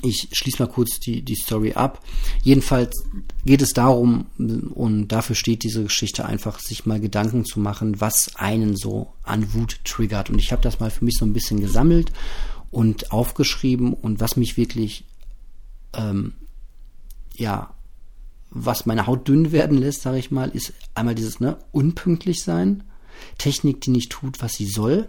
ich 0.03 0.29
schließe 0.33 0.63
mal 0.63 0.73
kurz 0.73 0.99
die, 0.99 1.23
die 1.23 1.35
Story 1.35 1.75
ab. 1.75 2.03
Jedenfalls 2.43 3.05
geht 3.45 3.61
es 3.61 3.73
darum, 3.73 4.27
und 4.39 5.09
dafür 5.09 5.37
steht 5.37 5.63
diese 5.63 5.85
Geschichte 5.85 6.25
einfach, 6.25 6.59
sich 6.59 6.87
mal 6.87 6.99
Gedanken 6.99 7.45
zu 7.45 7.61
machen, 7.61 8.01
was 8.01 8.35
einen 8.37 8.75
so 8.75 9.13
an 9.23 9.53
Wut 9.53 9.81
triggert. 9.85 10.31
Und 10.31 10.39
ich 10.39 10.51
habe 10.51 10.63
das 10.63 10.81
mal 10.81 10.91
für 10.91 11.05
mich 11.05 11.17
so 11.19 11.27
ein 11.27 11.35
bisschen 11.35 11.61
gesammelt 11.61 12.11
und 12.71 13.13
aufgeschrieben 13.13 13.93
und 13.93 14.19
was 14.19 14.37
mich 14.37 14.57
wirklich, 14.57 15.05
ähm, 15.93 16.33
ja, 17.37 17.75
was 18.51 18.87
meine 18.87 19.07
Haut 19.07 19.29
dünn 19.29 19.53
werden 19.53 19.79
lässt, 19.79 20.03
sage 20.03 20.19
ich 20.19 20.31
mal, 20.31 20.49
ist 20.51 20.73
einmal 20.95 21.15
dieses 21.15 21.39
ne, 21.39 21.59
unpünktlich 21.71 22.43
sein, 22.43 22.83
Technik, 23.39 23.81
die 23.81 23.91
nicht 23.91 24.11
tut, 24.11 24.43
was 24.43 24.55
sie 24.55 24.67
soll, 24.67 25.09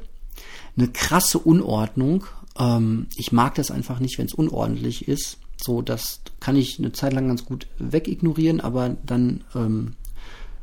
eine 0.76 0.88
krasse 0.88 1.40
Unordnung, 1.40 2.26
ähm, 2.58 3.08
ich 3.16 3.32
mag 3.32 3.56
das 3.56 3.72
einfach 3.72 4.00
nicht, 4.00 4.18
wenn 4.18 4.26
es 4.26 4.34
unordentlich 4.34 5.08
ist. 5.08 5.38
So, 5.62 5.82
das 5.82 6.22
kann 6.40 6.56
ich 6.56 6.80
eine 6.80 6.92
Zeit 6.92 7.14
lang 7.14 7.28
ganz 7.28 7.46
gut 7.46 7.68
wegignorieren, 7.78 8.60
aber 8.60 8.98
dann 9.06 9.44
ähm, 9.56 9.94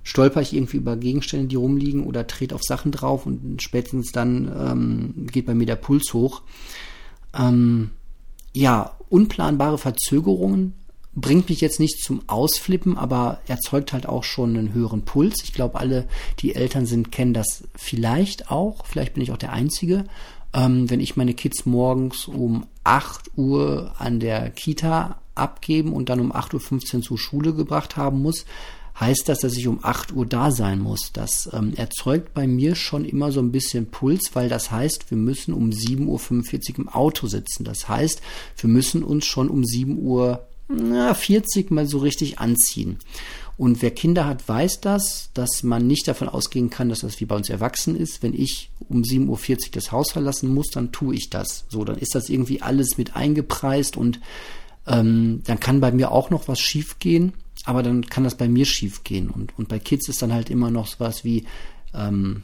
stolper 0.02 0.42
ich 0.42 0.52
irgendwie 0.52 0.76
über 0.76 0.96
Gegenstände, 0.96 1.46
die 1.46 1.56
rumliegen 1.56 2.04
oder 2.04 2.26
trete 2.26 2.54
auf 2.54 2.62
Sachen 2.62 2.92
drauf 2.92 3.26
und 3.26 3.62
spätestens 3.62 4.12
dann 4.12 4.50
ähm, 4.54 5.26
geht 5.26 5.46
bei 5.46 5.54
mir 5.54 5.66
der 5.66 5.76
Puls 5.76 6.12
hoch. 6.12 6.42
Ähm, 7.38 7.90
ja, 8.52 8.96
unplanbare 9.08 9.78
Verzögerungen 9.78 10.74
bringt 11.14 11.48
mich 11.48 11.60
jetzt 11.60 11.80
nicht 11.80 12.02
zum 12.02 12.22
Ausflippen, 12.28 12.96
aber 12.96 13.40
erzeugt 13.46 13.92
halt 13.92 14.06
auch 14.06 14.24
schon 14.24 14.56
einen 14.56 14.72
höheren 14.72 15.04
Puls. 15.04 15.42
Ich 15.42 15.52
glaube, 15.52 15.80
alle, 15.80 16.06
die 16.38 16.54
Eltern 16.54 16.86
sind, 16.86 17.10
kennen 17.10 17.34
das 17.34 17.64
vielleicht 17.74 18.50
auch. 18.50 18.86
Vielleicht 18.86 19.14
bin 19.14 19.22
ich 19.22 19.32
auch 19.32 19.36
der 19.36 19.52
Einzige 19.52 20.04
ähm, 20.52 20.90
wenn 20.90 21.00
ich 21.00 21.16
meine 21.16 21.34
Kids 21.34 21.66
morgens 21.66 22.26
um 22.26 22.66
8 22.84 23.30
Uhr 23.36 23.94
an 23.98 24.20
der 24.20 24.50
Kita 24.50 25.20
abgeben 25.34 25.92
und 25.92 26.08
dann 26.08 26.20
um 26.20 26.32
8.15 26.32 26.96
Uhr 26.96 27.02
zur 27.02 27.18
Schule 27.18 27.54
gebracht 27.54 27.96
haben 27.96 28.20
muss, 28.20 28.44
heißt 28.98 29.28
das, 29.28 29.38
dass 29.38 29.56
ich 29.56 29.68
um 29.68 29.78
8 29.82 30.12
Uhr 30.12 30.26
da 30.26 30.50
sein 30.50 30.80
muss. 30.80 31.12
Das 31.12 31.48
ähm, 31.52 31.72
erzeugt 31.74 32.34
bei 32.34 32.46
mir 32.46 32.74
schon 32.74 33.04
immer 33.04 33.32
so 33.32 33.40
ein 33.40 33.52
bisschen 33.52 33.90
Puls, 33.90 34.30
weil 34.34 34.48
das 34.48 34.70
heißt, 34.70 35.10
wir 35.10 35.18
müssen 35.18 35.54
um 35.54 35.70
7.45 35.70 36.72
Uhr 36.72 36.78
im 36.80 36.88
Auto 36.88 37.26
sitzen. 37.26 37.64
Das 37.64 37.88
heißt, 37.88 38.20
wir 38.56 38.68
müssen 38.68 39.02
uns 39.02 39.26
schon 39.26 39.48
um 39.48 39.64
7 39.64 39.98
Uhr 39.98 40.46
na, 40.70 41.14
40 41.14 41.70
mal 41.70 41.86
so 41.86 41.98
richtig 41.98 42.38
anziehen. 42.38 42.98
Und 43.56 43.82
wer 43.82 43.90
Kinder 43.90 44.26
hat, 44.26 44.48
weiß 44.48 44.80
das, 44.80 45.30
dass 45.34 45.62
man 45.62 45.86
nicht 45.86 46.08
davon 46.08 46.30
ausgehen 46.30 46.70
kann, 46.70 46.88
dass 46.88 47.00
das 47.00 47.20
wie 47.20 47.26
bei 47.26 47.36
uns 47.36 47.50
erwachsen 47.50 47.94
ist. 47.94 48.22
Wenn 48.22 48.32
ich 48.32 48.70
um 48.88 49.02
7.40 49.02 49.28
Uhr 49.28 49.56
das 49.72 49.92
Haus 49.92 50.12
verlassen 50.12 50.54
muss, 50.54 50.68
dann 50.68 50.92
tue 50.92 51.14
ich 51.14 51.28
das. 51.28 51.66
So, 51.68 51.84
dann 51.84 51.98
ist 51.98 52.14
das 52.14 52.30
irgendwie 52.30 52.62
alles 52.62 52.96
mit 52.96 53.16
eingepreist 53.16 53.98
und 53.98 54.20
ähm, 54.86 55.42
dann 55.44 55.60
kann 55.60 55.80
bei 55.80 55.92
mir 55.92 56.10
auch 56.10 56.30
noch 56.30 56.48
was 56.48 56.58
schiefgehen, 56.58 57.34
aber 57.64 57.82
dann 57.82 58.06
kann 58.06 58.24
das 58.24 58.36
bei 58.36 58.48
mir 58.48 58.64
schiefgehen. 58.64 59.28
Und, 59.28 59.52
und 59.58 59.68
bei 59.68 59.78
Kids 59.78 60.08
ist 60.08 60.22
dann 60.22 60.32
halt 60.32 60.48
immer 60.48 60.70
noch 60.70 60.86
sowas 60.86 61.24
wie, 61.24 61.44
ähm, 61.94 62.42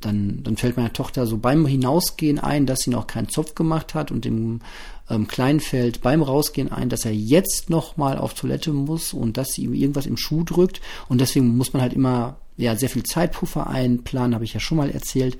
dann, 0.00 0.42
dann 0.42 0.56
fällt 0.56 0.76
meiner 0.76 0.92
Tochter 0.92 1.26
so 1.26 1.38
beim 1.38 1.64
Hinausgehen 1.66 2.38
ein, 2.38 2.66
dass 2.66 2.80
sie 2.80 2.90
noch 2.90 3.06
keinen 3.06 3.28
Zopf 3.28 3.54
gemacht 3.54 3.94
hat 3.94 4.10
und 4.10 4.24
dem 4.24 4.60
ähm, 5.08 5.28
Kleinen 5.28 5.60
fällt 5.60 6.00
beim 6.00 6.22
Rausgehen 6.22 6.72
ein, 6.72 6.88
dass 6.88 7.04
er 7.04 7.14
jetzt 7.14 7.70
noch 7.70 7.96
mal 7.96 8.18
auf 8.18 8.34
Toilette 8.34 8.72
muss 8.72 9.12
und 9.12 9.36
dass 9.36 9.52
sie 9.52 9.62
ihm 9.62 9.74
irgendwas 9.74 10.06
im 10.06 10.16
Schuh 10.16 10.42
drückt. 10.42 10.80
Und 11.08 11.20
deswegen 11.20 11.56
muss 11.56 11.72
man 11.72 11.82
halt 11.82 11.92
immer 11.92 12.38
ja 12.56 12.74
sehr 12.74 12.88
viel 12.88 13.04
Zeitpuffer 13.04 13.68
einplanen, 13.68 14.34
habe 14.34 14.44
ich 14.44 14.54
ja 14.54 14.60
schon 14.60 14.78
mal 14.78 14.90
erzählt. 14.90 15.38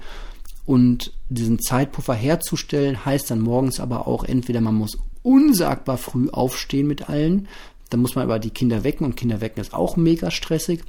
Und 0.65 1.13
diesen 1.29 1.59
Zeitpuffer 1.59 2.15
herzustellen 2.15 3.05
heißt 3.05 3.31
dann 3.31 3.41
morgens 3.41 3.81
aber 3.81 4.07
auch 4.07 4.23
entweder 4.25 4.61
man 4.61 4.75
muss 4.75 4.99
unsagbar 5.23 5.99
früh 5.99 6.29
aufstehen 6.31 6.87
mit 6.87 7.09
allen, 7.09 7.49
dann 7.91 8.01
muss 8.01 8.15
man 8.15 8.25
aber 8.25 8.39
die 8.39 8.51
Kinder 8.51 8.85
wecken 8.85 9.05
und 9.05 9.17
Kinder 9.17 9.41
wecken 9.41 9.61
ist 9.61 9.75
auch 9.75 9.97
mega 9.97 10.31
stressig 10.31 10.85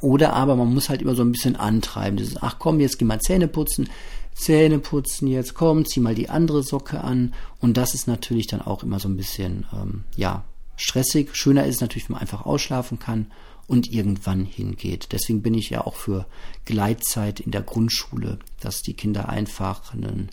Oder 0.00 0.32
aber 0.32 0.56
man 0.56 0.72
muss 0.74 0.88
halt 0.88 1.02
immer 1.02 1.14
so 1.14 1.22
ein 1.22 1.32
bisschen 1.32 1.56
antreiben. 1.56 2.16
Dieses, 2.16 2.42
ach 2.42 2.58
komm, 2.58 2.80
jetzt 2.80 2.98
geh 2.98 3.04
mal 3.04 3.20
Zähne 3.20 3.48
putzen, 3.48 3.88
Zähne 4.34 4.78
putzen, 4.78 5.28
jetzt 5.28 5.54
komm, 5.54 5.84
zieh 5.86 6.00
mal 6.00 6.14
die 6.14 6.28
andere 6.28 6.62
Socke 6.62 7.02
an. 7.02 7.34
Und 7.60 7.76
das 7.76 7.94
ist 7.94 8.06
natürlich 8.06 8.46
dann 8.46 8.60
auch 8.60 8.82
immer 8.82 8.98
so 8.98 9.08
ein 9.08 9.16
bisschen, 9.16 9.66
ähm, 9.72 10.04
ja, 10.16 10.44
stressig. 10.76 11.34
Schöner 11.34 11.64
ist 11.66 11.76
es 11.76 11.80
natürlich, 11.80 12.08
wenn 12.08 12.14
man 12.14 12.22
einfach 12.22 12.44
ausschlafen 12.44 12.98
kann 12.98 13.26
und 13.66 13.90
irgendwann 13.90 14.44
hingeht. 14.44 15.08
Deswegen 15.12 15.42
bin 15.42 15.54
ich 15.54 15.70
ja 15.70 15.86
auch 15.86 15.96
für 15.96 16.26
Gleitzeit 16.64 17.40
in 17.40 17.50
der 17.50 17.62
Grundschule, 17.62 18.38
dass 18.60 18.82
die 18.82 18.94
Kinder 18.94 19.28
einfach 19.28 19.92
einen 19.92 20.30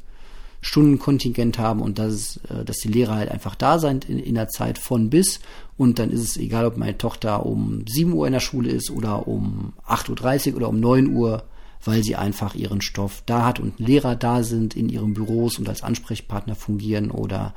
Stundenkontingent 0.62 1.60
haben 1.60 1.82
und 1.82 2.00
dass, 2.00 2.38
äh, 2.50 2.63
dass 2.63 2.78
die 2.78 2.88
Lehrer 2.88 3.16
halt 3.16 3.30
einfach 3.30 3.56
da 3.56 3.80
sind 3.80 4.06
in, 4.06 4.18
in 4.20 4.36
der 4.36 4.50
Zeit 4.50 4.78
von 4.78 5.10
bis. 5.10 5.39
Und 5.78 6.00
dann 6.00 6.12
ist 6.12 6.22
es 6.22 6.38
egal, 6.38 6.66
ob 6.66 6.78
meine 6.78 6.98
Tochter 6.98 7.46
um 7.46 7.84
7 7.88 8.14
Uhr 8.14 8.28
in 8.28 8.34
der 8.34 8.40
Schule 8.40 8.70
ist 8.70 8.92
oder 8.92 9.28
um 9.28 9.74
8.30 9.88 10.52
Uhr 10.52 10.58
oder 10.58 10.70
um 10.70 10.80
9 10.80 11.08
Uhr, 11.08 11.44
weil 11.84 12.04
sie 12.04 12.16
einfach 12.16 12.56
ihren 12.56 12.82
Stoff 12.82 13.24
da 13.26 13.46
hat 13.46 13.60
und 13.60 13.80
Lehrer 13.80 14.16
da 14.16 14.44
sind 14.44 14.76
in 14.76 14.88
ihren 14.90 15.14
Büros 15.14 15.58
und 15.60 15.68
als 15.68 15.84
Ansprechpartner 15.84 16.56
fungieren 16.56 17.12
oder 17.12 17.54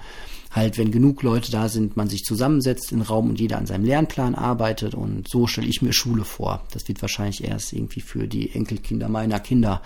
halt, 0.50 0.78
wenn 0.78 0.90
genug 0.90 1.22
Leute 1.22 1.52
da 1.52 1.68
sind, 1.68 1.96
man 1.96 2.08
sich 2.08 2.24
zusammensetzt 2.24 2.90
in 2.90 3.02
Raum 3.02 3.28
und 3.28 3.38
jeder 3.38 3.58
an 3.58 3.66
seinem 3.66 3.84
Lernplan 3.84 4.34
arbeitet 4.34 4.94
und 4.94 5.28
so 5.28 5.46
stelle 5.46 5.68
ich 5.68 5.82
mir 5.82 5.92
Schule 5.92 6.24
vor. 6.24 6.64
Das 6.72 6.88
wird 6.88 7.02
wahrscheinlich 7.02 7.44
erst 7.44 7.72
irgendwie 7.72 8.00
für 8.00 8.26
die 8.26 8.52
Enkelkinder 8.52 9.08
meiner 9.08 9.38
Kinder 9.38 9.82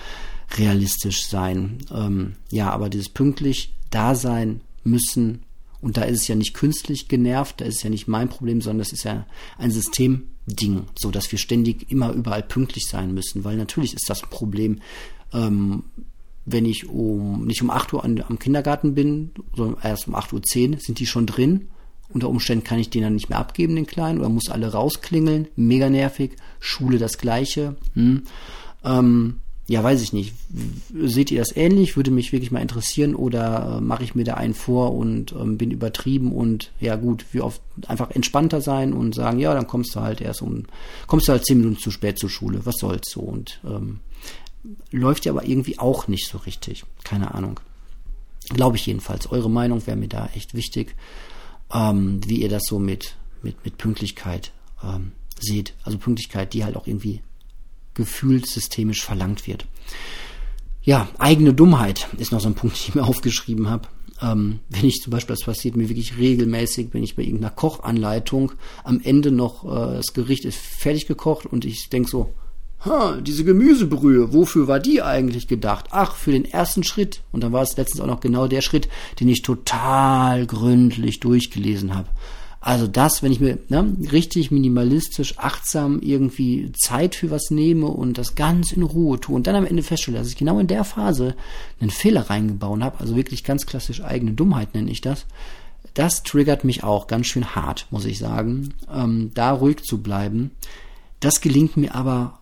realistisch 0.56 1.26
sein. 1.26 1.78
Ähm, 1.92 2.36
ja, 2.50 2.70
aber 2.70 2.88
dieses 2.88 3.08
pünktlich 3.08 3.74
da 3.90 4.14
sein 4.14 4.60
müssen 4.84 5.42
und 5.80 5.96
da 5.96 6.02
ist 6.02 6.22
es 6.22 6.28
ja 6.28 6.34
nicht 6.34 6.54
künstlich 6.54 7.08
genervt, 7.08 7.60
da 7.60 7.64
ist 7.64 7.76
es 7.76 7.82
ja 7.82 7.90
nicht 7.90 8.08
mein 8.08 8.28
Problem, 8.28 8.60
sondern 8.60 8.80
das 8.80 8.92
ist 8.92 9.04
ja 9.04 9.26
ein 9.58 9.70
Systemding, 9.70 10.84
so 10.98 11.10
dass 11.10 11.30
wir 11.32 11.38
ständig 11.38 11.90
immer 11.90 12.12
überall 12.12 12.42
pünktlich 12.42 12.86
sein 12.86 13.14
müssen, 13.14 13.44
weil 13.44 13.56
natürlich 13.56 13.94
ist 13.94 14.10
das 14.10 14.22
ein 14.22 14.30
Problem, 14.30 14.80
ähm, 15.32 15.84
wenn 16.46 16.64
ich 16.64 16.88
um 16.88 17.46
nicht 17.46 17.62
um 17.62 17.70
8 17.70 17.92
Uhr 17.92 18.04
an, 18.04 18.22
am 18.28 18.38
Kindergarten 18.38 18.94
bin, 18.94 19.30
sondern 19.54 19.82
erst 19.82 20.08
um 20.08 20.14
8.10 20.14 20.72
Uhr 20.72 20.80
sind 20.80 20.98
die 20.98 21.06
schon 21.06 21.26
drin. 21.26 21.68
Unter 22.08 22.28
Umständen 22.28 22.64
kann 22.64 22.80
ich 22.80 22.90
den 22.90 23.02
dann 23.02 23.14
nicht 23.14 23.28
mehr 23.28 23.38
abgeben, 23.38 23.76
den 23.76 23.86
Kleinen, 23.86 24.18
oder 24.18 24.28
muss 24.28 24.48
alle 24.48 24.72
rausklingeln. 24.72 25.46
Mega 25.54 25.88
nervig. 25.88 26.32
Schule 26.58 26.98
das 26.98 27.18
gleiche. 27.18 27.76
Hm. 27.94 28.22
Ähm, 28.84 29.36
ja, 29.70 29.84
weiß 29.84 30.02
ich 30.02 30.12
nicht. 30.12 30.34
Seht 30.92 31.30
ihr 31.30 31.38
das 31.38 31.56
ähnlich? 31.56 31.94
Würde 31.94 32.10
mich 32.10 32.32
wirklich 32.32 32.50
mal 32.50 32.58
interessieren 32.58 33.14
oder 33.14 33.76
äh, 33.76 33.80
mache 33.80 34.02
ich 34.02 34.16
mir 34.16 34.24
da 34.24 34.34
einen 34.34 34.52
vor 34.52 34.96
und 34.96 35.30
ähm, 35.30 35.58
bin 35.58 35.70
übertrieben 35.70 36.32
und 36.32 36.72
ja 36.80 36.96
gut, 36.96 37.24
wie 37.30 37.40
oft 37.40 37.62
einfach 37.86 38.10
entspannter 38.10 38.60
sein 38.62 38.92
und 38.92 39.14
sagen, 39.14 39.38
ja, 39.38 39.54
dann 39.54 39.68
kommst 39.68 39.94
du 39.94 40.00
halt 40.00 40.20
erst 40.20 40.42
um, 40.42 40.64
kommst 41.06 41.28
du 41.28 41.32
halt 41.32 41.46
zehn 41.46 41.58
Minuten 41.58 41.78
zu 41.78 41.92
spät 41.92 42.18
zur 42.18 42.30
Schule, 42.30 42.66
was 42.66 42.78
soll's 42.78 43.12
so 43.12 43.20
und 43.20 43.60
ähm, 43.64 44.00
läuft 44.90 45.24
ja 45.24 45.30
aber 45.30 45.46
irgendwie 45.46 45.78
auch 45.78 46.08
nicht 46.08 46.26
so 46.26 46.38
richtig. 46.38 46.84
Keine 47.04 47.32
Ahnung. 47.32 47.60
Glaube 48.48 48.76
ich 48.76 48.86
jedenfalls. 48.86 49.30
Eure 49.30 49.50
Meinung 49.50 49.86
wäre 49.86 49.96
mir 49.96 50.08
da 50.08 50.30
echt 50.34 50.52
wichtig, 50.54 50.96
ähm, 51.72 52.20
wie 52.26 52.42
ihr 52.42 52.48
das 52.48 52.64
so 52.66 52.80
mit, 52.80 53.14
mit, 53.40 53.64
mit 53.64 53.78
Pünktlichkeit 53.78 54.50
ähm, 54.82 55.12
seht. 55.38 55.74
Also 55.84 55.96
Pünktlichkeit, 55.96 56.54
die 56.54 56.64
halt 56.64 56.76
auch 56.76 56.88
irgendwie 56.88 57.20
gefühlt 58.00 58.46
systemisch 58.46 59.02
verlangt 59.02 59.46
wird. 59.46 59.66
Ja, 60.82 61.08
eigene 61.18 61.54
Dummheit 61.54 62.08
ist 62.18 62.32
noch 62.32 62.40
so 62.40 62.48
ein 62.48 62.54
Punkt, 62.54 62.76
den 62.76 62.88
ich 62.88 62.94
mir 62.94 63.04
aufgeschrieben 63.06 63.68
habe. 63.68 63.88
Ähm, 64.22 64.60
wenn 64.68 64.84
ich 64.84 65.00
zum 65.02 65.12
Beispiel, 65.12 65.34
das 65.34 65.44
passiert 65.44 65.76
mir 65.76 65.88
wirklich 65.88 66.18
regelmäßig, 66.18 66.88
wenn 66.92 67.02
ich 67.02 67.16
bei 67.16 67.22
irgendeiner 67.22 67.54
Kochanleitung 67.54 68.52
am 68.84 69.00
Ende 69.02 69.30
noch, 69.30 69.64
äh, 69.64 69.96
das 69.96 70.12
Gericht 70.12 70.44
ist 70.44 70.58
fertig 70.58 71.06
gekocht 71.06 71.46
und 71.46 71.64
ich 71.64 71.88
denke 71.88 72.10
so, 72.10 72.34
ha, 72.84 73.18
diese 73.20 73.44
Gemüsebrühe, 73.44 74.32
wofür 74.32 74.68
war 74.68 74.80
die 74.80 75.02
eigentlich 75.02 75.48
gedacht? 75.48 75.86
Ach, 75.90 76.16
für 76.16 76.32
den 76.32 76.44
ersten 76.44 76.82
Schritt. 76.82 77.22
Und 77.32 77.42
dann 77.42 77.52
war 77.52 77.62
es 77.62 77.76
letztens 77.76 78.00
auch 78.00 78.06
noch 78.06 78.20
genau 78.20 78.46
der 78.46 78.62
Schritt, 78.62 78.88
den 79.20 79.28
ich 79.28 79.42
total 79.42 80.46
gründlich 80.46 81.20
durchgelesen 81.20 81.94
habe. 81.94 82.08
Also 82.60 82.86
das, 82.86 83.22
wenn 83.22 83.32
ich 83.32 83.40
mir 83.40 83.58
ne, 83.68 83.96
richtig 84.12 84.50
minimalistisch, 84.50 85.38
achtsam 85.38 86.00
irgendwie 86.02 86.72
Zeit 86.72 87.14
für 87.14 87.30
was 87.30 87.50
nehme 87.50 87.86
und 87.86 88.18
das 88.18 88.34
ganz 88.34 88.72
in 88.72 88.82
Ruhe 88.82 89.18
tue 89.18 89.34
und 89.34 89.46
dann 89.46 89.56
am 89.56 89.64
Ende 89.64 89.82
feststelle, 89.82 90.18
dass 90.18 90.28
ich 90.28 90.36
genau 90.36 90.58
in 90.58 90.66
der 90.66 90.84
Phase 90.84 91.34
einen 91.80 91.90
Fehler 91.90 92.28
reingebaut 92.28 92.82
habe, 92.82 93.00
also 93.00 93.16
wirklich 93.16 93.44
ganz 93.44 93.64
klassisch 93.64 94.02
eigene 94.02 94.32
Dummheit 94.32 94.74
nenne 94.74 94.90
ich 94.90 95.00
das, 95.00 95.24
das 95.94 96.22
triggert 96.22 96.64
mich 96.64 96.84
auch 96.84 97.06
ganz 97.06 97.26
schön 97.28 97.54
hart, 97.54 97.86
muss 97.90 98.04
ich 98.04 98.18
sagen, 98.18 98.74
ähm, 98.92 99.30
da 99.34 99.52
ruhig 99.52 99.82
zu 99.82 100.02
bleiben. 100.02 100.50
Das 101.18 101.40
gelingt 101.40 101.78
mir 101.78 101.94
aber 101.94 102.40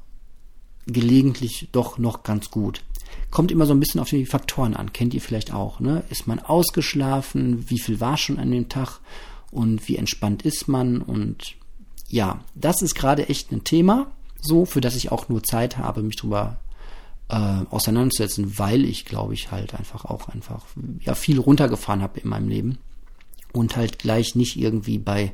gelegentlich 0.87 1.69
doch 1.71 1.99
noch 1.99 2.25
ganz 2.25 2.51
gut. 2.51 2.83
Kommt 3.31 3.53
immer 3.53 3.67
so 3.67 3.73
ein 3.73 3.81
bisschen 3.81 4.01
auf 4.01 4.11
die 4.11 4.27
Faktoren 4.27 4.75
an, 4.75 4.93
kennt 4.93 5.15
ihr 5.15 5.21
vielleicht 5.21 5.53
auch. 5.53 5.81
Ne? 5.81 6.03
Ist 6.11 6.27
man 6.27 6.41
ausgeschlafen? 6.41 7.69
Wie 7.69 7.79
viel 7.79 8.01
war 8.01 8.17
schon 8.17 8.39
an 8.39 8.51
dem 8.51 8.69
Tag? 8.69 9.01
Und 9.51 9.89
wie 9.89 9.97
entspannt 9.97 10.43
ist 10.43 10.69
man 10.69 11.01
und 11.01 11.55
ja, 12.09 12.41
das 12.55 12.83
ist 12.83 12.95
gerade 12.95 13.29
echt 13.29 13.53
ein 13.53 13.65
Thema, 13.65 14.11
so 14.41 14.65
für 14.65 14.81
das 14.81 14.97
ich 14.97 15.13
auch 15.13 15.29
nur 15.29 15.43
Zeit 15.43 15.79
habe, 15.79 16.03
mich 16.03 16.17
drüber 16.17 16.59
äh, 17.29 17.65
auseinanderzusetzen, 17.71 18.59
weil 18.59 18.85
ich 18.85 19.05
glaube 19.05 19.35
ich 19.35 19.51
halt 19.51 19.75
einfach 19.75 20.05
auch 20.05 20.29
einfach 20.29 20.67
ja 21.01 21.15
viel 21.15 21.39
runtergefahren 21.39 22.03
habe 22.03 22.21
in 22.21 22.29
meinem 22.29 22.49
Leben 22.49 22.79
und 23.53 23.77
halt 23.77 23.99
gleich 23.99 24.35
nicht 24.35 24.57
irgendwie 24.57 24.99
bei 24.99 25.33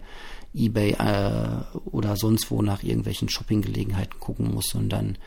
eBay 0.55 0.92
äh, 0.92 1.79
oder 1.85 2.16
sonst 2.16 2.50
wo 2.50 2.62
nach 2.62 2.83
irgendwelchen 2.83 3.29
Shoppinggelegenheiten 3.29 4.18
gucken 4.20 4.53
muss, 4.55 4.66
sondern 4.70 5.18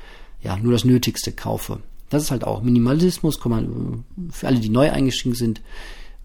ja 0.42 0.58
nur 0.58 0.72
das 0.72 0.86
Nötigste 0.86 1.32
kaufe. 1.32 1.80
Das 2.10 2.24
ist 2.24 2.32
halt 2.32 2.46
auch 2.46 2.62
Minimalismus, 2.62 3.40
kann 3.40 3.52
man 3.52 4.04
für 4.32 4.48
alle, 4.48 4.60
die 4.60 4.70
neu 4.70 4.90
eingestiegen 4.92 5.36
sind, 5.36 5.62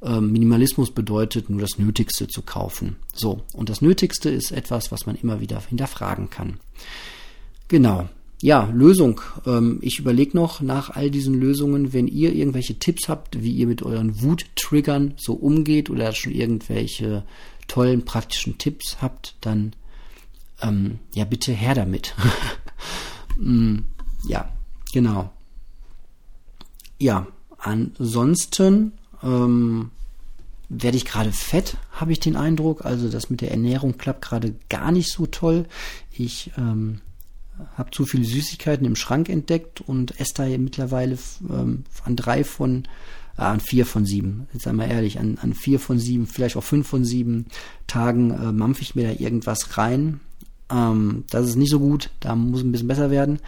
Minimalismus 0.03 0.91
bedeutet, 0.91 1.49
nur 1.49 1.61
das 1.61 1.79
Nötigste 1.79 2.27
zu 2.27 2.43
kaufen. 2.43 2.97
So, 3.15 3.43
und 3.53 3.69
das 3.69 3.83
Nötigste 3.83 4.31
ist 4.31 4.51
etwas, 4.51 4.91
was 4.91 5.07
man 5.07 5.17
immer 5.17 5.41
wieder 5.41 5.61
hinterfragen 5.61 6.29
kann. 6.29 6.59
Genau. 7.69 8.09
Ja, 8.43 8.69
Lösung. 8.75 9.21
Ähm, 9.47 9.79
ich 9.83 10.01
überlege 10.01 10.37
noch 10.37 10.61
nach 10.61 10.91
all 10.91 11.11
diesen 11.11 11.35
Lösungen, 11.35 11.93
wenn 11.93 12.09
ihr 12.09 12.35
irgendwelche 12.35 12.79
Tipps 12.79 13.09
habt, 13.09 13.41
wie 13.41 13.53
ihr 13.53 13.69
mit 13.69 13.83
euren 13.83 14.21
Wut-Triggern 14.21 15.15
so 15.17 15.35
umgeht 15.35 15.89
oder 15.89 16.13
schon 16.13 16.33
irgendwelche 16.33 17.23
tollen 17.69 18.05
praktischen 18.05 18.59
Tipps 18.59 18.97
habt, 19.01 19.37
dann 19.41 19.75
ähm, 20.61 20.99
ja 21.15 21.25
bitte 21.25 21.53
her 21.53 21.75
damit. 21.75 22.17
mm, 23.39 23.79
ja, 24.27 24.49
genau. 24.93 25.31
Ja, 26.99 27.29
ansonsten 27.59 28.93
ähm, 29.23 29.91
werde 30.69 30.97
ich 30.97 31.05
gerade 31.05 31.33
fett, 31.33 31.77
habe 31.93 32.13
ich 32.13 32.21
den 32.21 32.37
Eindruck. 32.37 32.85
Also 32.85 33.09
das 33.09 33.31
mit 33.31 33.41
der 33.41 33.51
Ernährung 33.51 33.99
klappt 33.99 34.23
gerade 34.23 34.55
gar 34.69 34.91
nicht 34.91 35.13
so 35.13 35.27
toll. 35.27 35.67
Ich 36.11 36.51
ähm, 36.57 37.01
habe 37.77 37.91
zu 37.91 38.07
viele 38.07 38.25
Süßigkeiten 38.25 38.87
im 38.87 38.97
Schrank 38.97 39.29
entdeckt 39.29 39.81
und 39.81 40.19
esse 40.19 40.35
da 40.35 40.45
mittlerweile 40.59 41.19
ähm, 41.49 41.85
an 42.05 42.17
drei 42.17 42.43
von, 42.43 42.85
äh, 43.37 43.43
an 43.43 43.61
vier 43.61 43.85
von 43.85 44.07
sieben, 44.07 44.49
jetzt 44.55 44.67
einmal 44.67 44.91
ehrlich, 44.91 45.19
an, 45.19 45.39
an 45.43 45.53
vier 45.53 45.79
von 45.79 45.99
sieben, 45.99 46.27
vielleicht 46.27 46.57
auch 46.57 46.65
fünf 46.65 46.89
von 46.89 47.05
sieben 47.05 47.47
Tagen 47.87 48.31
äh, 48.31 48.53
mampfe 48.53 48.83
ich 48.83 48.95
mir 48.95 49.13
da 49.13 49.21
irgendwas 49.21 49.77
rein. 49.77 50.21
Ähm, 50.71 51.25
das 51.31 51.49
ist 51.49 51.57
nicht 51.57 51.71
so 51.71 51.81
gut, 51.81 52.11
da 52.21 52.35
muss 52.35 52.63
ein 52.63 52.73
bisschen 52.73 52.89
besser 52.89 53.11
werden. 53.11 53.41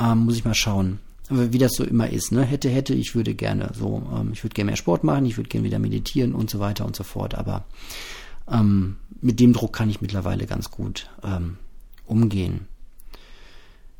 Ähm, 0.00 0.20
muss 0.20 0.36
ich 0.36 0.44
mal 0.44 0.54
schauen 0.54 0.98
wie 1.30 1.58
das 1.58 1.72
so 1.72 1.84
immer 1.84 2.10
ist, 2.10 2.32
ne? 2.32 2.42
Hätte, 2.42 2.68
hätte, 2.68 2.94
ich 2.94 3.14
würde 3.14 3.34
gerne 3.34 3.72
so, 3.74 4.02
ähm, 4.14 4.30
ich 4.32 4.44
würde 4.44 4.54
gerne 4.54 4.70
mehr 4.70 4.76
Sport 4.76 5.04
machen, 5.04 5.26
ich 5.26 5.36
würde 5.36 5.48
gerne 5.48 5.66
wieder 5.66 5.78
meditieren 5.78 6.34
und 6.34 6.50
so 6.50 6.60
weiter 6.60 6.84
und 6.84 6.94
so 6.94 7.04
fort, 7.04 7.34
aber 7.34 7.64
ähm, 8.50 8.96
mit 9.20 9.40
dem 9.40 9.52
Druck 9.52 9.72
kann 9.72 9.88
ich 9.88 10.00
mittlerweile 10.00 10.46
ganz 10.46 10.70
gut 10.70 11.08
ähm, 11.22 11.56
umgehen. 12.06 12.66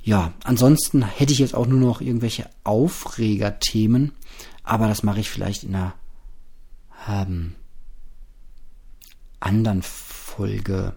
Ja, 0.02 0.34
ansonsten 0.44 1.02
hätte 1.02 1.32
ich 1.32 1.38
jetzt 1.38 1.54
auch 1.54 1.66
nur 1.66 1.80
noch 1.80 2.02
irgendwelche 2.02 2.50
Aufregerthemen, 2.62 4.12
aber 4.62 4.86
das 4.86 5.02
mache 5.02 5.20
ich 5.20 5.30
vielleicht 5.30 5.64
in 5.64 5.74
einer 5.74 5.94
ähm, 7.08 7.54
anderen 9.40 9.80
Folge 9.82 10.94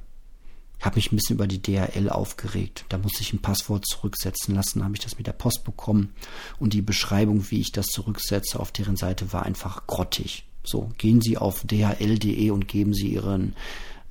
habe 0.82 0.96
mich 0.96 1.12
ein 1.12 1.16
bisschen 1.16 1.36
über 1.36 1.48
die 1.48 1.62
DHL 1.62 2.10
aufgeregt. 2.10 2.86
Da 2.90 2.98
musste 2.98 3.22
ich 3.22 3.34
ein 3.34 3.42
Passwort 3.42 3.86
zurücksetzen 3.88 4.56
lassen, 4.56 4.84
habe 4.84 4.96
ich 4.96 5.02
das 5.02 5.18
mit 5.18 5.28
der 5.28 5.34
Post 5.34 5.64
bekommen 5.64 6.14
und 6.60 6.74
die 6.74 6.82
Beschreibung, 6.82 7.50
wie 7.50 7.62
ich 7.62 7.72
das 7.72 7.88
zurücksetze 7.88 8.60
auf 8.60 8.72
deren 8.72 8.96
Seite 8.96 9.34
war 9.34 9.44
einfach 9.44 9.88
grottig. 9.88 10.46
So, 10.64 10.92
gehen 10.98 11.22
Sie 11.22 11.38
auf 11.38 11.62
dhl.de 11.64 12.50
und 12.52 12.68
geben 12.68 12.94
Sie 12.94 13.14
Ihren, 13.14 13.56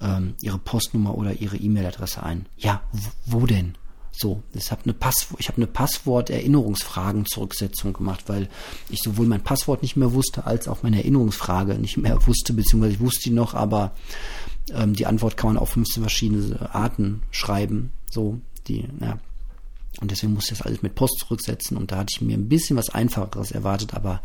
ähm, 0.01 0.35
Ihre 0.41 0.59
Postnummer 0.59 1.17
oder 1.17 1.35
Ihre 1.35 1.57
E-Mail-Adresse 1.57 2.23
ein. 2.23 2.47
Ja, 2.57 2.83
wo 3.27 3.47
denn? 3.47 3.77
So, 4.19 4.43
ich 4.55 4.71
habe 4.71 4.81
eine 4.85 4.95
ich 5.39 5.49
habe 5.49 5.59
eine 5.59 5.67
Passwort-Erinnerungsfragen-Zurücksetzung 5.67 7.93
gemacht, 7.93 8.25
weil 8.29 8.49
ich 8.89 9.03
sowohl 9.03 9.27
mein 9.27 9.43
Passwort 9.43 9.83
nicht 9.83 9.97
mehr 9.97 10.15
wusste, 10.15 10.47
als 10.47 10.69
auch 10.69 10.83
meine 10.83 10.97
Erinnerungsfrage 10.97 11.75
nicht 11.75 11.99
mehr 11.99 12.27
wusste, 12.27 12.55
beziehungsweise 12.55 12.95
ich 12.95 13.01
wusste 13.01 13.25
die 13.25 13.35
noch, 13.35 13.53
aber 13.53 13.93
ähm, 14.73 14.95
die 14.95 15.05
Antwort 15.05 15.37
kann 15.37 15.51
man 15.51 15.59
auf 15.59 15.69
15 15.71 16.03
verschiedene 16.03 16.75
Arten 16.75 17.25
schreiben. 17.31 17.93
So, 18.11 18.41
die, 18.69 18.89
ja. 19.01 19.19
Und 20.01 20.11
deswegen 20.11 20.35
musste 20.35 20.53
ich 20.53 20.59
das 20.59 20.67
alles 20.67 20.83
mit 20.83 20.95
Post 20.95 21.21
zurücksetzen 21.21 21.77
und 21.77 21.91
da 21.91 21.99
hatte 21.99 22.13
ich 22.15 22.21
mir 22.21 22.37
ein 22.37 22.49
bisschen 22.49 22.77
was 22.77 22.91
Einfacheres 22.91 23.51
erwartet, 23.51 23.95
aber 23.95 24.21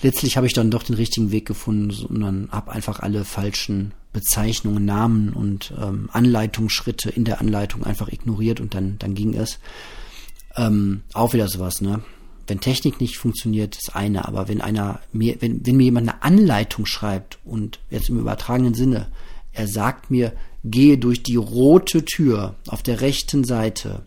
letztlich 0.00 0.36
habe 0.36 0.46
ich 0.46 0.52
dann 0.52 0.70
doch 0.70 0.84
den 0.84 0.94
richtigen 0.94 1.32
Weg 1.32 1.46
gefunden 1.46 1.90
und 2.06 2.20
dann 2.20 2.48
habe 2.52 2.70
einfach 2.70 3.00
alle 3.00 3.24
falschen 3.24 3.92
Bezeichnungen, 4.12 4.84
Namen 4.84 5.32
und 5.32 5.74
ähm, 5.80 6.08
Anleitungsschritte 6.12 7.10
in 7.10 7.24
der 7.24 7.40
Anleitung 7.40 7.84
einfach 7.84 8.08
ignoriert 8.08 8.60
und 8.60 8.74
dann, 8.74 8.96
dann 8.98 9.14
ging 9.14 9.34
es. 9.34 9.58
Ähm, 10.56 11.02
auch 11.12 11.34
wieder 11.34 11.48
sowas, 11.48 11.80
ne? 11.80 12.02
Wenn 12.46 12.60
Technik 12.60 13.00
nicht 13.00 13.18
funktioniert, 13.18 13.76
ist 13.76 13.94
eine, 13.94 14.26
aber 14.26 14.48
wenn 14.48 14.62
einer 14.62 15.00
mir, 15.12 15.36
wenn, 15.40 15.66
wenn 15.66 15.76
mir 15.76 15.84
jemand 15.84 16.08
eine 16.08 16.22
Anleitung 16.22 16.86
schreibt 16.86 17.38
und 17.44 17.78
jetzt 17.90 18.08
im 18.08 18.18
übertragenen 18.18 18.72
Sinne, 18.72 19.08
er 19.52 19.68
sagt 19.68 20.10
mir, 20.10 20.32
gehe 20.64 20.96
durch 20.96 21.22
die 21.22 21.36
rote 21.36 22.04
Tür 22.04 22.56
auf 22.68 22.82
der 22.82 23.02
rechten 23.02 23.44
Seite, 23.44 24.06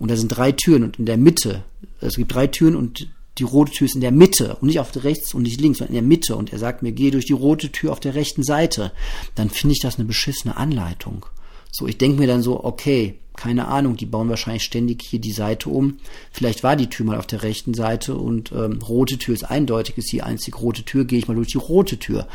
und 0.00 0.10
da 0.10 0.16
sind 0.16 0.28
drei 0.28 0.50
Türen 0.50 0.82
und 0.82 0.98
in 0.98 1.06
der 1.06 1.16
Mitte, 1.16 1.62
es 2.00 2.16
gibt 2.16 2.34
drei 2.34 2.48
Türen 2.48 2.74
und 2.74 3.08
die 3.38 3.44
rote 3.44 3.70
Tür 3.70 3.84
ist 3.84 3.94
in 3.94 4.00
der 4.00 4.10
Mitte 4.10 4.56
und 4.56 4.66
nicht 4.66 4.80
auf 4.80 4.90
der 4.90 5.04
rechts 5.04 5.34
und 5.34 5.42
nicht 5.42 5.60
links, 5.60 5.78
sondern 5.78 5.94
in 5.94 6.02
der 6.02 6.08
Mitte 6.08 6.34
und 6.34 6.52
er 6.52 6.58
sagt 6.58 6.82
mir, 6.82 6.90
geh 6.90 7.10
durch 7.10 7.26
die 7.26 7.32
rote 7.32 7.70
Tür 7.70 7.92
auf 7.92 8.00
der 8.00 8.14
rechten 8.14 8.42
Seite, 8.42 8.92
dann 9.36 9.50
finde 9.50 9.74
ich 9.74 9.80
das 9.80 9.98
eine 9.98 10.06
beschissene 10.06 10.56
Anleitung. 10.56 11.26
So, 11.70 11.86
ich 11.86 11.98
denke 11.98 12.18
mir 12.18 12.26
dann 12.26 12.42
so, 12.42 12.64
okay, 12.64 13.20
keine 13.36 13.68
Ahnung, 13.68 13.96
die 13.96 14.06
bauen 14.06 14.28
wahrscheinlich 14.28 14.64
ständig 14.64 15.02
hier 15.02 15.20
die 15.20 15.32
Seite 15.32 15.70
um. 15.70 15.98
Vielleicht 16.32 16.62
war 16.62 16.76
die 16.76 16.88
Tür 16.88 17.06
mal 17.06 17.18
auf 17.18 17.26
der 17.26 17.42
rechten 17.42 17.74
Seite 17.74 18.16
und 18.16 18.52
ähm, 18.52 18.80
rote 18.82 19.18
Tür 19.18 19.34
ist 19.34 19.44
eindeutig, 19.44 19.96
ist 19.96 20.12
die 20.12 20.22
einzig 20.22 20.60
rote 20.60 20.82
Tür, 20.82 21.04
gehe 21.04 21.18
ich 21.18 21.28
mal 21.28 21.34
durch 21.34 21.48
die 21.48 21.58
rote 21.58 21.98
Tür. 21.98 22.26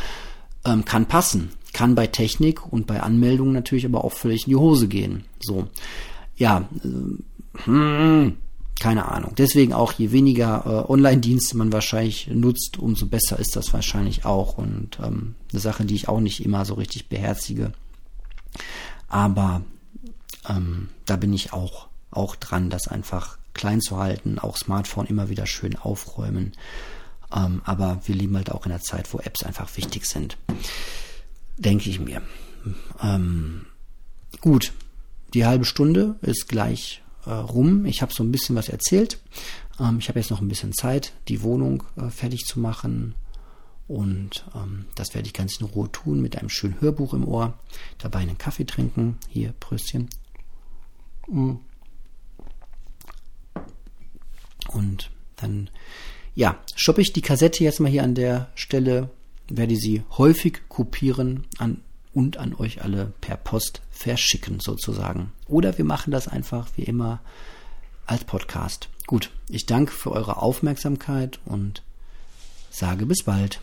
Ähm, 0.65 0.85
kann 0.85 1.07
passen. 1.07 1.49
Kann 1.73 1.93
bei 1.93 2.07
Technik 2.07 2.71
und 2.71 2.87
bei 2.87 3.01
Anmeldungen 3.01 3.53
natürlich 3.53 3.85
aber 3.85 4.03
auch 4.05 4.13
völlig 4.13 4.45
in 4.45 4.51
die 4.51 4.55
Hose 4.55 4.87
gehen. 4.87 5.25
So. 5.39 5.67
Ja, 6.37 6.69
äh, 6.83 6.87
hm, 7.63 8.37
keine 8.79 9.09
Ahnung. 9.09 9.33
Deswegen 9.37 9.73
auch, 9.73 9.93
je 9.93 10.11
weniger 10.11 10.63
äh, 10.65 10.91
Online-Dienste 10.91 11.57
man 11.57 11.71
wahrscheinlich 11.71 12.27
nutzt, 12.27 12.77
umso 12.77 13.07
besser 13.07 13.39
ist 13.39 13.55
das 13.55 13.73
wahrscheinlich 13.73 14.25
auch. 14.25 14.57
Und 14.57 14.99
ähm, 15.01 15.35
eine 15.51 15.59
Sache, 15.59 15.85
die 15.85 15.95
ich 15.95 16.07
auch 16.09 16.19
nicht 16.19 16.43
immer 16.43 16.65
so 16.65 16.73
richtig 16.73 17.07
beherzige. 17.07 17.71
Aber 19.07 19.61
ähm, 20.49 20.89
da 21.05 21.15
bin 21.15 21.33
ich 21.33 21.53
auch, 21.53 21.87
auch 22.11 22.35
dran, 22.35 22.69
das 22.69 22.87
einfach 22.87 23.37
klein 23.53 23.79
zu 23.81 23.97
halten, 23.97 24.39
auch 24.39 24.57
Smartphone 24.57 25.05
immer 25.05 25.29
wieder 25.29 25.45
schön 25.45 25.77
aufräumen. 25.77 26.51
Ähm, 27.33 27.61
aber 27.63 28.01
wir 28.05 28.15
leben 28.15 28.35
halt 28.35 28.51
auch 28.51 28.65
in 28.65 28.71
einer 28.71 28.81
Zeit, 28.81 29.13
wo 29.13 29.19
Apps 29.19 29.43
einfach 29.43 29.75
wichtig 29.77 30.05
sind. 30.05 30.37
Denke 31.57 31.89
ich 31.89 31.99
mir. 31.99 32.21
Ähm, 33.01 33.65
gut, 34.41 34.73
die 35.33 35.45
halbe 35.45 35.65
Stunde 35.65 36.15
ist 36.21 36.49
gleich 36.49 37.01
äh, 37.25 37.31
rum. 37.31 37.85
Ich 37.85 38.01
habe 38.01 38.13
so 38.13 38.23
ein 38.23 38.31
bisschen 38.31 38.55
was 38.55 38.69
erzählt. 38.69 39.19
Ähm, 39.79 39.97
ich 39.99 40.09
habe 40.09 40.19
jetzt 40.19 40.31
noch 40.31 40.41
ein 40.41 40.47
bisschen 40.47 40.73
Zeit, 40.73 41.13
die 41.27 41.41
Wohnung 41.41 41.83
äh, 41.97 42.09
fertig 42.09 42.45
zu 42.45 42.59
machen. 42.59 43.15
Und 43.87 44.45
ähm, 44.55 44.85
das 44.95 45.13
werde 45.13 45.27
ich 45.27 45.33
ganz 45.33 45.59
in 45.59 45.67
Ruhe 45.67 45.91
tun 45.91 46.21
mit 46.21 46.37
einem 46.37 46.49
schönen 46.49 46.79
Hörbuch 46.81 47.13
im 47.13 47.27
Ohr. 47.27 47.53
Dabei 47.99 48.19
einen 48.19 48.37
Kaffee 48.37 48.65
trinken. 48.65 49.17
Hier, 49.29 49.53
Pröstchen. 49.59 50.09
Mm. 51.27 51.55
Und 54.69 55.11
dann, 55.35 55.69
ja, 56.33 56.59
shoppe 56.75 57.01
ich 57.01 57.13
die 57.13 57.21
Kassette 57.21 57.63
jetzt 57.63 57.79
mal 57.79 57.91
hier 57.91 58.03
an 58.03 58.15
der 58.15 58.49
Stelle. 58.55 59.09
Werde 59.47 59.75
sie 59.75 60.01
häufig 60.17 60.61
kopieren 60.69 61.45
an 61.59 61.81
und 62.15 62.37
an 62.37 62.55
euch 62.55 62.81
alle 62.81 63.13
per 63.21 63.37
Post 63.37 63.81
verschicken 63.91 64.59
sozusagen. 64.59 65.31
Oder 65.47 65.77
wir 65.77 65.85
machen 65.85 66.11
das 66.11 66.27
einfach 66.27 66.69
wie 66.75 66.83
immer 66.83 67.19
als 68.07 68.23
Podcast. 68.23 68.89
Gut, 69.05 69.29
ich 69.49 69.67
danke 69.67 69.91
für 69.91 70.11
eure 70.11 70.37
Aufmerksamkeit 70.37 71.39
und 71.45 71.83
sage 72.71 73.05
bis 73.05 73.23
bald. 73.23 73.59